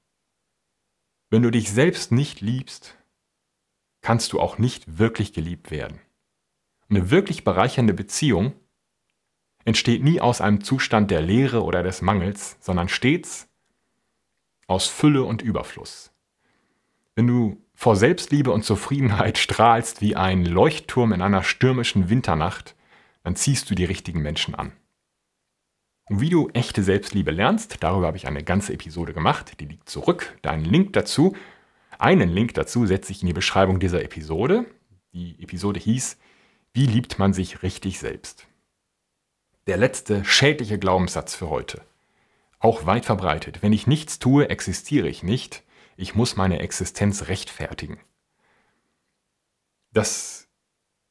Wenn 1.29 1.41
du 1.41 1.49
dich 1.49 1.71
selbst 1.71 2.11
nicht 2.11 2.41
liebst, 2.41 2.95
kannst 4.01 4.33
du 4.33 4.39
auch 4.39 4.57
nicht 4.57 4.99
wirklich 4.99 5.33
geliebt 5.33 5.71
werden. 5.71 5.99
Eine 6.89 7.09
wirklich 7.09 7.43
bereichernde 7.43 7.93
Beziehung 7.93 8.53
entsteht 9.65 10.03
nie 10.03 10.21
aus 10.21 10.41
einem 10.41 10.63
Zustand 10.63 11.09
der 11.09 11.21
Leere 11.21 11.63
oder 11.63 11.81
des 11.81 12.01
Mangels, 12.01 12.57
sondern 12.59 12.89
stets 12.89 13.47
aus 14.67 14.87
Fülle 14.87 15.23
und 15.23 15.41
Überfluss. 15.41 16.11
Wenn 17.15 17.27
du 17.27 17.61
vor 17.73 17.95
Selbstliebe 17.95 18.51
und 18.51 18.63
Zufriedenheit 18.63 19.37
strahlst 19.37 20.01
wie 20.01 20.15
ein 20.15 20.45
Leuchtturm 20.45 21.13
in 21.13 21.21
einer 21.21 21.43
stürmischen 21.43 22.09
Winternacht, 22.09 22.75
dann 23.23 23.35
ziehst 23.35 23.69
du 23.69 23.75
die 23.75 23.85
richtigen 23.85 24.21
Menschen 24.21 24.55
an. 24.55 24.71
Und 26.09 26.19
wie 26.19 26.29
du 26.29 26.49
echte 26.49 26.83
Selbstliebe 26.83 27.31
lernst, 27.31 27.77
darüber 27.81 28.07
habe 28.07 28.17
ich 28.17 28.27
eine 28.27 28.43
ganze 28.43 28.73
Episode 28.73 29.13
gemacht, 29.13 29.59
die 29.59 29.65
liegt 29.65 29.89
zurück. 29.89 30.37
Deinen 30.41 30.65
Link 30.65 30.93
dazu, 30.93 31.35
einen 31.97 32.29
Link 32.29 32.53
dazu 32.53 32.85
setze 32.85 33.11
ich 33.11 33.21
in 33.21 33.27
die 33.27 33.33
Beschreibung 33.33 33.79
dieser 33.79 34.03
Episode. 34.03 34.65
Die 35.13 35.41
Episode 35.41 35.79
hieß, 35.79 36.17
wie 36.73 36.85
liebt 36.85 37.19
man 37.19 37.33
sich 37.33 37.63
richtig 37.63 37.99
selbst? 37.99 38.47
Der 39.67 39.77
letzte 39.77 40.25
schädliche 40.25 40.77
Glaubenssatz 40.77 41.35
für 41.35 41.49
heute. 41.49 41.81
Auch 42.63 42.85
weit 42.85 43.05
verbreitet. 43.05 43.61
Wenn 43.61 43.73
ich 43.73 43.87
nichts 43.87 44.19
tue, 44.19 44.49
existiere 44.49 45.09
ich 45.09 45.21
nicht. 45.21 45.63
Ich 45.97 46.15
muss 46.15 46.37
meine 46.37 46.59
Existenz 46.59 47.27
rechtfertigen. 47.27 47.99
Das 49.91 50.47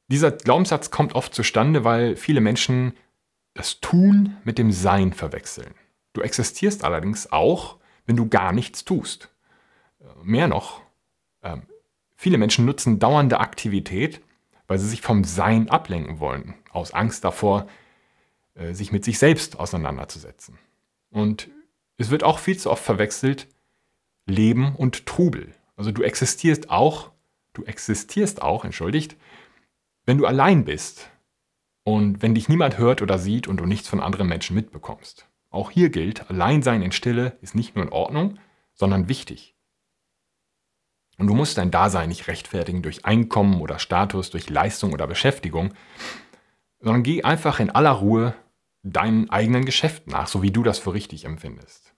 dieser 0.07 0.31
Glaubenssatz 0.31 0.89
kommt 0.89 1.13
oft 1.13 1.35
zustande, 1.35 1.83
weil 1.83 2.15
viele 2.15 2.41
Menschen 2.41 2.97
das 3.53 3.79
Tun 3.81 4.35
mit 4.43 4.57
dem 4.57 4.71
Sein 4.71 5.13
verwechseln. 5.13 5.75
Du 6.13 6.21
existierst 6.21 6.83
allerdings 6.83 7.31
auch, 7.31 7.77
wenn 8.07 8.15
du 8.15 8.27
gar 8.27 8.51
nichts 8.51 8.83
tust. 8.83 9.29
Äh, 10.01 10.05
mehr 10.23 10.47
noch, 10.47 10.81
ähm, 11.43 11.67
viele 12.15 12.39
Menschen 12.39 12.65
nutzen 12.65 12.97
dauernde 12.97 13.39
Aktivität, 13.39 14.21
weil 14.65 14.79
sie 14.79 14.89
sich 14.89 15.01
vom 15.01 15.23
Sein 15.23 15.69
ablenken 15.69 16.19
wollen, 16.19 16.55
aus 16.71 16.95
Angst 16.95 17.23
davor, 17.23 17.67
äh, 18.55 18.73
sich 18.73 18.91
mit 18.91 19.05
sich 19.05 19.19
selbst 19.19 19.59
auseinanderzusetzen. 19.59 20.57
Und 21.13 21.49
es 21.97 22.09
wird 22.09 22.23
auch 22.23 22.39
viel 22.39 22.57
zu 22.57 22.71
oft 22.71 22.83
verwechselt, 22.83 23.47
Leben 24.25 24.75
und 24.75 25.05
Trubel. 25.05 25.53
Also 25.75 25.91
du 25.91 26.01
existierst 26.01 26.71
auch, 26.71 27.11
du 27.53 27.63
existierst 27.63 28.41
auch, 28.41 28.65
entschuldigt, 28.65 29.15
wenn 30.05 30.17
du 30.17 30.25
allein 30.25 30.65
bist 30.65 31.11
und 31.83 32.23
wenn 32.23 32.33
dich 32.33 32.49
niemand 32.49 32.79
hört 32.79 33.03
oder 33.03 33.19
sieht 33.19 33.47
und 33.47 33.57
du 33.57 33.65
nichts 33.65 33.87
von 33.87 33.99
anderen 33.99 34.27
Menschen 34.27 34.55
mitbekommst. 34.55 35.27
Auch 35.51 35.69
hier 35.69 35.89
gilt, 35.89 36.31
Alleinsein 36.31 36.81
in 36.81 36.91
Stille 36.91 37.37
ist 37.41 37.53
nicht 37.53 37.75
nur 37.75 37.85
in 37.85 37.91
Ordnung, 37.91 38.39
sondern 38.73 39.07
wichtig. 39.07 39.55
Und 41.19 41.27
du 41.27 41.35
musst 41.35 41.59
dein 41.59 41.69
Dasein 41.69 42.09
nicht 42.09 42.27
rechtfertigen 42.27 42.81
durch 42.81 43.05
Einkommen 43.05 43.61
oder 43.61 43.77
Status, 43.77 44.31
durch 44.31 44.49
Leistung 44.49 44.93
oder 44.93 45.05
Beschäftigung, 45.05 45.75
sondern 46.79 47.03
geh 47.03 47.21
einfach 47.21 47.59
in 47.59 47.69
aller 47.69 47.91
Ruhe 47.91 48.33
deinen 48.83 49.29
eigenen 49.29 49.65
Geschäften 49.65 50.11
nach, 50.11 50.27
so 50.27 50.41
wie 50.41 50.51
du 50.51 50.63
das 50.63 50.79
für 50.79 50.93
richtig 50.93 51.25
empfindest. 51.25 51.95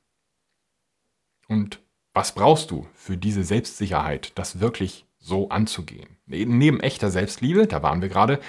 Und 1.47 1.81
was 2.13 2.33
brauchst 2.33 2.71
du 2.71 2.87
für 2.93 3.17
diese 3.17 3.43
Selbstsicherheit, 3.43 4.31
das 4.35 4.59
wirklich 4.59 5.05
so 5.25 5.49
anzugehen. 5.49 6.17
Neben 6.27 6.79
echter 6.79 7.09
Selbstliebe, 7.09 7.67
da 7.67 7.81
waren 7.81 8.01
wir 8.01 8.09
gerade, 8.09 8.39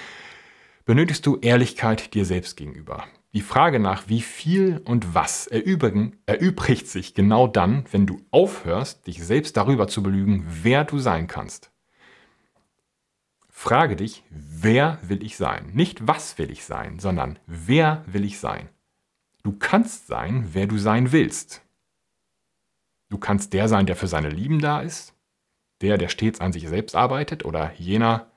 benötigst 0.85 1.25
du 1.25 1.37
Ehrlichkeit 1.41 2.13
dir 2.13 2.23
selbst 2.23 2.55
gegenüber. 2.55 3.03
Die 3.33 3.41
Frage 3.41 3.79
nach, 3.79 4.07
wie 4.07 4.21
viel 4.21 4.81
und 4.85 5.13
was 5.13 5.47
erübrigen, 5.47 6.17
erübrigt 6.25 6.87
sich 6.87 7.13
genau 7.13 7.47
dann, 7.47 7.85
wenn 7.91 8.05
du 8.05 8.21
aufhörst, 8.31 9.05
dich 9.07 9.23
selbst 9.23 9.57
darüber 9.57 9.87
zu 9.87 10.01
belügen, 10.01 10.45
wer 10.47 10.85
du 10.85 10.99
sein 10.99 11.27
kannst. 11.27 11.71
Frage 13.59 13.95
dich, 13.95 14.23
wer 14.29 14.99
will 15.01 15.23
ich 15.23 15.35
sein? 15.35 15.71
Nicht 15.73 16.05
was 16.05 16.37
will 16.37 16.51
ich 16.51 16.63
sein, 16.63 16.99
sondern 16.99 17.39
wer 17.47 18.03
will 18.05 18.23
ich 18.23 18.37
sein? 18.37 18.69
Du 19.41 19.51
kannst 19.51 20.05
sein, 20.05 20.49
wer 20.51 20.67
du 20.67 20.77
sein 20.77 21.11
willst. 21.11 21.63
Du 23.09 23.17
kannst 23.17 23.53
der 23.53 23.67
sein, 23.67 23.87
der 23.87 23.95
für 23.95 24.07
seine 24.07 24.29
Lieben 24.29 24.59
da 24.59 24.81
ist, 24.81 25.15
der, 25.81 25.97
der 25.97 26.09
stets 26.09 26.39
an 26.39 26.53
sich 26.53 26.67
selbst 26.67 26.95
arbeitet 26.95 27.45
oder 27.45 27.73
jener, 27.79 28.27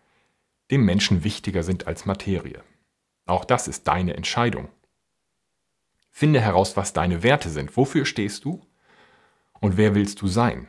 dem 0.70 0.86
Menschen 0.86 1.22
wichtiger 1.22 1.64
sind 1.64 1.86
als 1.86 2.06
Materie. 2.06 2.64
Auch 3.26 3.44
das 3.44 3.68
ist 3.68 3.86
deine 3.86 4.14
Entscheidung. 4.16 4.68
Finde 6.10 6.40
heraus, 6.40 6.78
was 6.78 6.94
deine 6.94 7.22
Werte 7.22 7.50
sind. 7.50 7.76
Wofür 7.76 8.06
stehst 8.06 8.46
du? 8.46 8.66
Und 9.60 9.76
wer 9.76 9.94
willst 9.94 10.22
du 10.22 10.28
sein? 10.28 10.66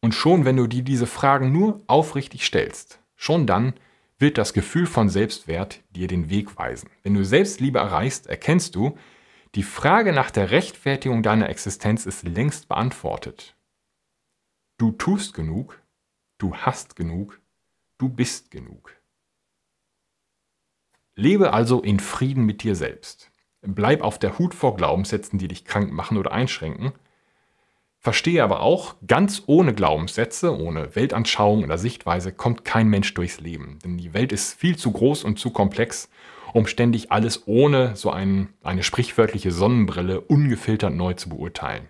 Und 0.00 0.14
schon, 0.14 0.46
wenn 0.46 0.56
du 0.56 0.66
dir 0.66 0.82
diese 0.82 1.06
Fragen 1.06 1.52
nur 1.52 1.82
aufrichtig 1.88 2.46
stellst, 2.46 3.03
schon 3.24 3.46
dann 3.46 3.74
wird 4.18 4.38
das 4.38 4.52
Gefühl 4.52 4.86
von 4.86 5.08
Selbstwert 5.08 5.80
dir 5.90 6.08
den 6.08 6.30
Weg 6.30 6.56
weisen. 6.56 6.90
Wenn 7.02 7.14
du 7.14 7.24
Selbstliebe 7.24 7.78
erreichst, 7.78 8.26
erkennst 8.26 8.74
du, 8.74 8.96
die 9.54 9.62
Frage 9.62 10.12
nach 10.12 10.30
der 10.30 10.50
Rechtfertigung 10.50 11.22
deiner 11.22 11.48
Existenz 11.48 12.06
ist 12.06 12.24
längst 12.24 12.68
beantwortet. 12.68 13.56
Du 14.78 14.92
tust 14.92 15.34
genug, 15.34 15.80
du 16.38 16.54
hast 16.54 16.96
genug, 16.96 17.40
du 17.98 18.08
bist 18.08 18.50
genug. 18.50 18.94
Lebe 21.16 21.52
also 21.52 21.80
in 21.80 22.00
Frieden 22.00 22.44
mit 22.44 22.62
dir 22.62 22.74
selbst. 22.74 23.30
Bleib 23.62 24.02
auf 24.02 24.18
der 24.18 24.38
Hut 24.38 24.52
vor 24.52 24.76
Glaubenssätzen, 24.76 25.38
die 25.38 25.48
dich 25.48 25.64
krank 25.64 25.92
machen 25.92 26.18
oder 26.18 26.32
einschränken. 26.32 26.92
Verstehe 28.04 28.44
aber 28.44 28.60
auch, 28.60 28.96
ganz 29.06 29.44
ohne 29.46 29.72
Glaubenssätze, 29.72 30.54
ohne 30.54 30.94
Weltanschauung 30.94 31.64
oder 31.64 31.78
Sichtweise 31.78 32.32
kommt 32.32 32.62
kein 32.62 32.88
Mensch 32.88 33.14
durchs 33.14 33.40
Leben. 33.40 33.78
Denn 33.82 33.96
die 33.96 34.12
Welt 34.12 34.30
ist 34.30 34.52
viel 34.52 34.76
zu 34.76 34.92
groß 34.92 35.24
und 35.24 35.38
zu 35.38 35.48
komplex, 35.48 36.10
um 36.52 36.66
ständig 36.66 37.10
alles 37.12 37.48
ohne 37.48 37.96
so 37.96 38.10
ein, 38.10 38.52
eine 38.62 38.82
sprichwörtliche 38.82 39.52
Sonnenbrille 39.52 40.20
ungefiltert 40.20 40.92
neu 40.92 41.14
zu 41.14 41.30
beurteilen. 41.30 41.88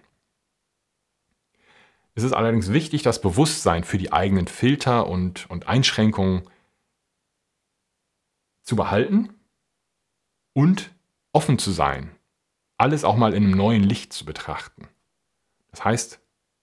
Es 2.14 2.22
ist 2.22 2.32
allerdings 2.32 2.72
wichtig, 2.72 3.02
das 3.02 3.20
Bewusstsein 3.20 3.82
für 3.82 3.98
die 3.98 4.12
eigenen 4.12 4.46
Filter 4.46 5.08
und, 5.08 5.50
und 5.50 5.66
Einschränkungen 5.66 6.42
zu 8.62 8.76
behalten 8.76 9.30
und 10.52 10.92
offen 11.32 11.58
zu 11.58 11.72
sein, 11.72 12.12
alles 12.78 13.02
auch 13.02 13.16
mal 13.16 13.34
in 13.34 13.42
einem 13.42 13.56
neuen 13.56 13.82
Licht 13.82 14.12
zu 14.12 14.24
betrachten. 14.24 14.86
Das 15.74 15.84
heißt, 15.84 16.20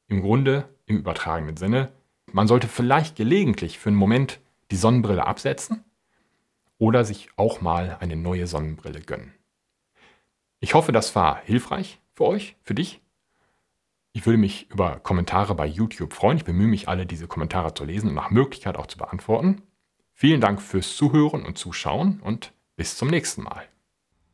im 0.08 0.22
Grunde, 0.22 0.70
im 0.86 0.98
übertragenen 0.98 1.58
Sinne, 1.58 1.92
man 2.32 2.48
sollte 2.48 2.70
vielleicht 2.70 3.18
gelegentlich 3.18 3.78
für 3.78 3.90
einen 3.90 3.98
Moment 3.98 4.40
die 4.72 4.78
Sonnenbrille 4.78 5.28
absetzen 5.28 5.84
oder 6.78 7.04
sich 7.04 7.28
auch 7.36 7.60
mal 7.60 7.98
eine 8.00 8.16
neue 8.16 8.48
Sonnenbrille 8.48 9.02
gönnen. 9.02 9.34
Ich 10.62 10.76
hoffe, 10.76 10.94
das 10.94 11.14
war 11.14 11.42
hilfreich 11.44 12.00
für 12.14 12.24
euch, 12.24 12.56
für 12.64 12.74
dich. 12.74 13.02
Ich 14.14 14.26
würde 14.26 14.38
mich 14.38 14.72
über 14.72 15.02
Kommentare 15.02 15.56
bei 15.56 15.66
YouTube 15.66 16.14
freuen. 16.14 16.38
Ich 16.38 16.46
bemühe 16.46 16.68
mich, 16.68 16.88
alle 16.88 17.06
diese 17.06 17.28
Kommentare 17.28 17.74
zu 17.74 17.84
lesen 17.84 18.08
und 18.08 18.16
nach 18.16 18.32
Möglichkeit 18.32 18.78
auch 18.78 18.88
zu 18.88 18.98
beantworten. 18.98 19.62
Vielen 20.14 20.40
Dank 20.40 20.62
fürs 20.62 20.96
Zuhören 20.96 21.46
und 21.46 21.58
Zuschauen 21.58 22.22
und 22.22 22.54
bis 22.78 22.96
zum 22.96 23.10
nächsten 23.10 23.44
Mal. 23.44 23.68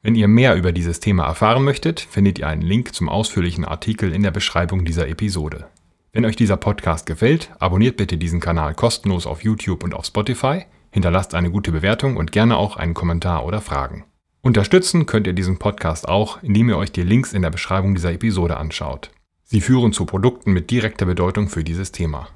Wenn 0.02 0.16
ihr 0.16 0.28
mehr 0.28 0.56
über 0.56 0.72
dieses 0.72 1.00
Thema 1.00 1.26
erfahren 1.26 1.64
möchtet, 1.64 2.00
findet 2.00 2.40
ihr 2.40 2.48
einen 2.48 2.62
Link 2.62 2.94
zum 2.94 3.10
ausführlichen 3.10 3.66
Artikel 3.66 4.14
in 4.14 4.24
der 4.24 4.32
Beschreibung 4.32 4.86
dieser 4.86 5.08
Episode. 5.08 5.68
Wenn 6.14 6.26
euch 6.26 6.36
dieser 6.36 6.58
Podcast 6.58 7.06
gefällt, 7.06 7.52
abonniert 7.60 7.98
bitte 7.98 8.18
diesen 8.18 8.40
Kanal 8.40 8.74
kostenlos 8.74 9.28
auf 9.28 9.44
YouTube 9.44 9.84
und 9.84 9.94
auf 9.94 10.06
Spotify, 10.06 10.64
hinterlasst 10.92 11.36
eine 11.36 11.52
gute 11.52 11.72
Bewertung 11.72 12.18
und 12.18 12.32
gerne 12.32 12.58
auch 12.58 12.78
einen 12.78 12.94
Kommentar 12.94 13.46
oder 13.46 13.62
Fragen. 13.62 14.06
Unterstützen 14.42 15.06
könnt 15.06 15.28
ihr 15.28 15.34
diesen 15.34 15.60
Podcast 15.60 16.08
auch, 16.08 16.42
indem 16.42 16.70
ihr 16.70 16.78
euch 16.78 16.92
die 16.92 17.04
Links 17.04 17.34
in 17.34 17.42
der 17.42 17.50
Beschreibung 17.50 17.94
dieser 17.94 18.14
Episode 18.14 18.58
anschaut. 18.58 19.12
Sie 19.44 19.62
führen 19.62 19.94
zu 19.94 20.06
Produkten 20.06 20.54
mit 20.54 20.72
direkter 20.72 21.06
Bedeutung 21.06 21.50
für 21.50 21.64
dieses 21.64 21.92
Thema. 21.92 22.30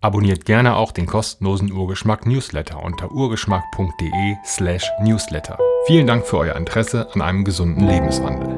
Abonniert 0.00 0.44
gerne 0.44 0.76
auch 0.76 0.92
den 0.92 1.06
kostenlosen 1.06 1.72
Urgeschmack 1.72 2.26
Newsletter 2.26 2.80
unter 2.82 3.10
urgeschmack.de/newsletter. 3.10 5.58
Vielen 5.86 6.06
Dank 6.06 6.26
für 6.26 6.38
euer 6.38 6.56
Interesse 6.56 7.08
an 7.12 7.20
einem 7.20 7.44
gesunden 7.44 7.86
Lebenswandel. 7.86 8.48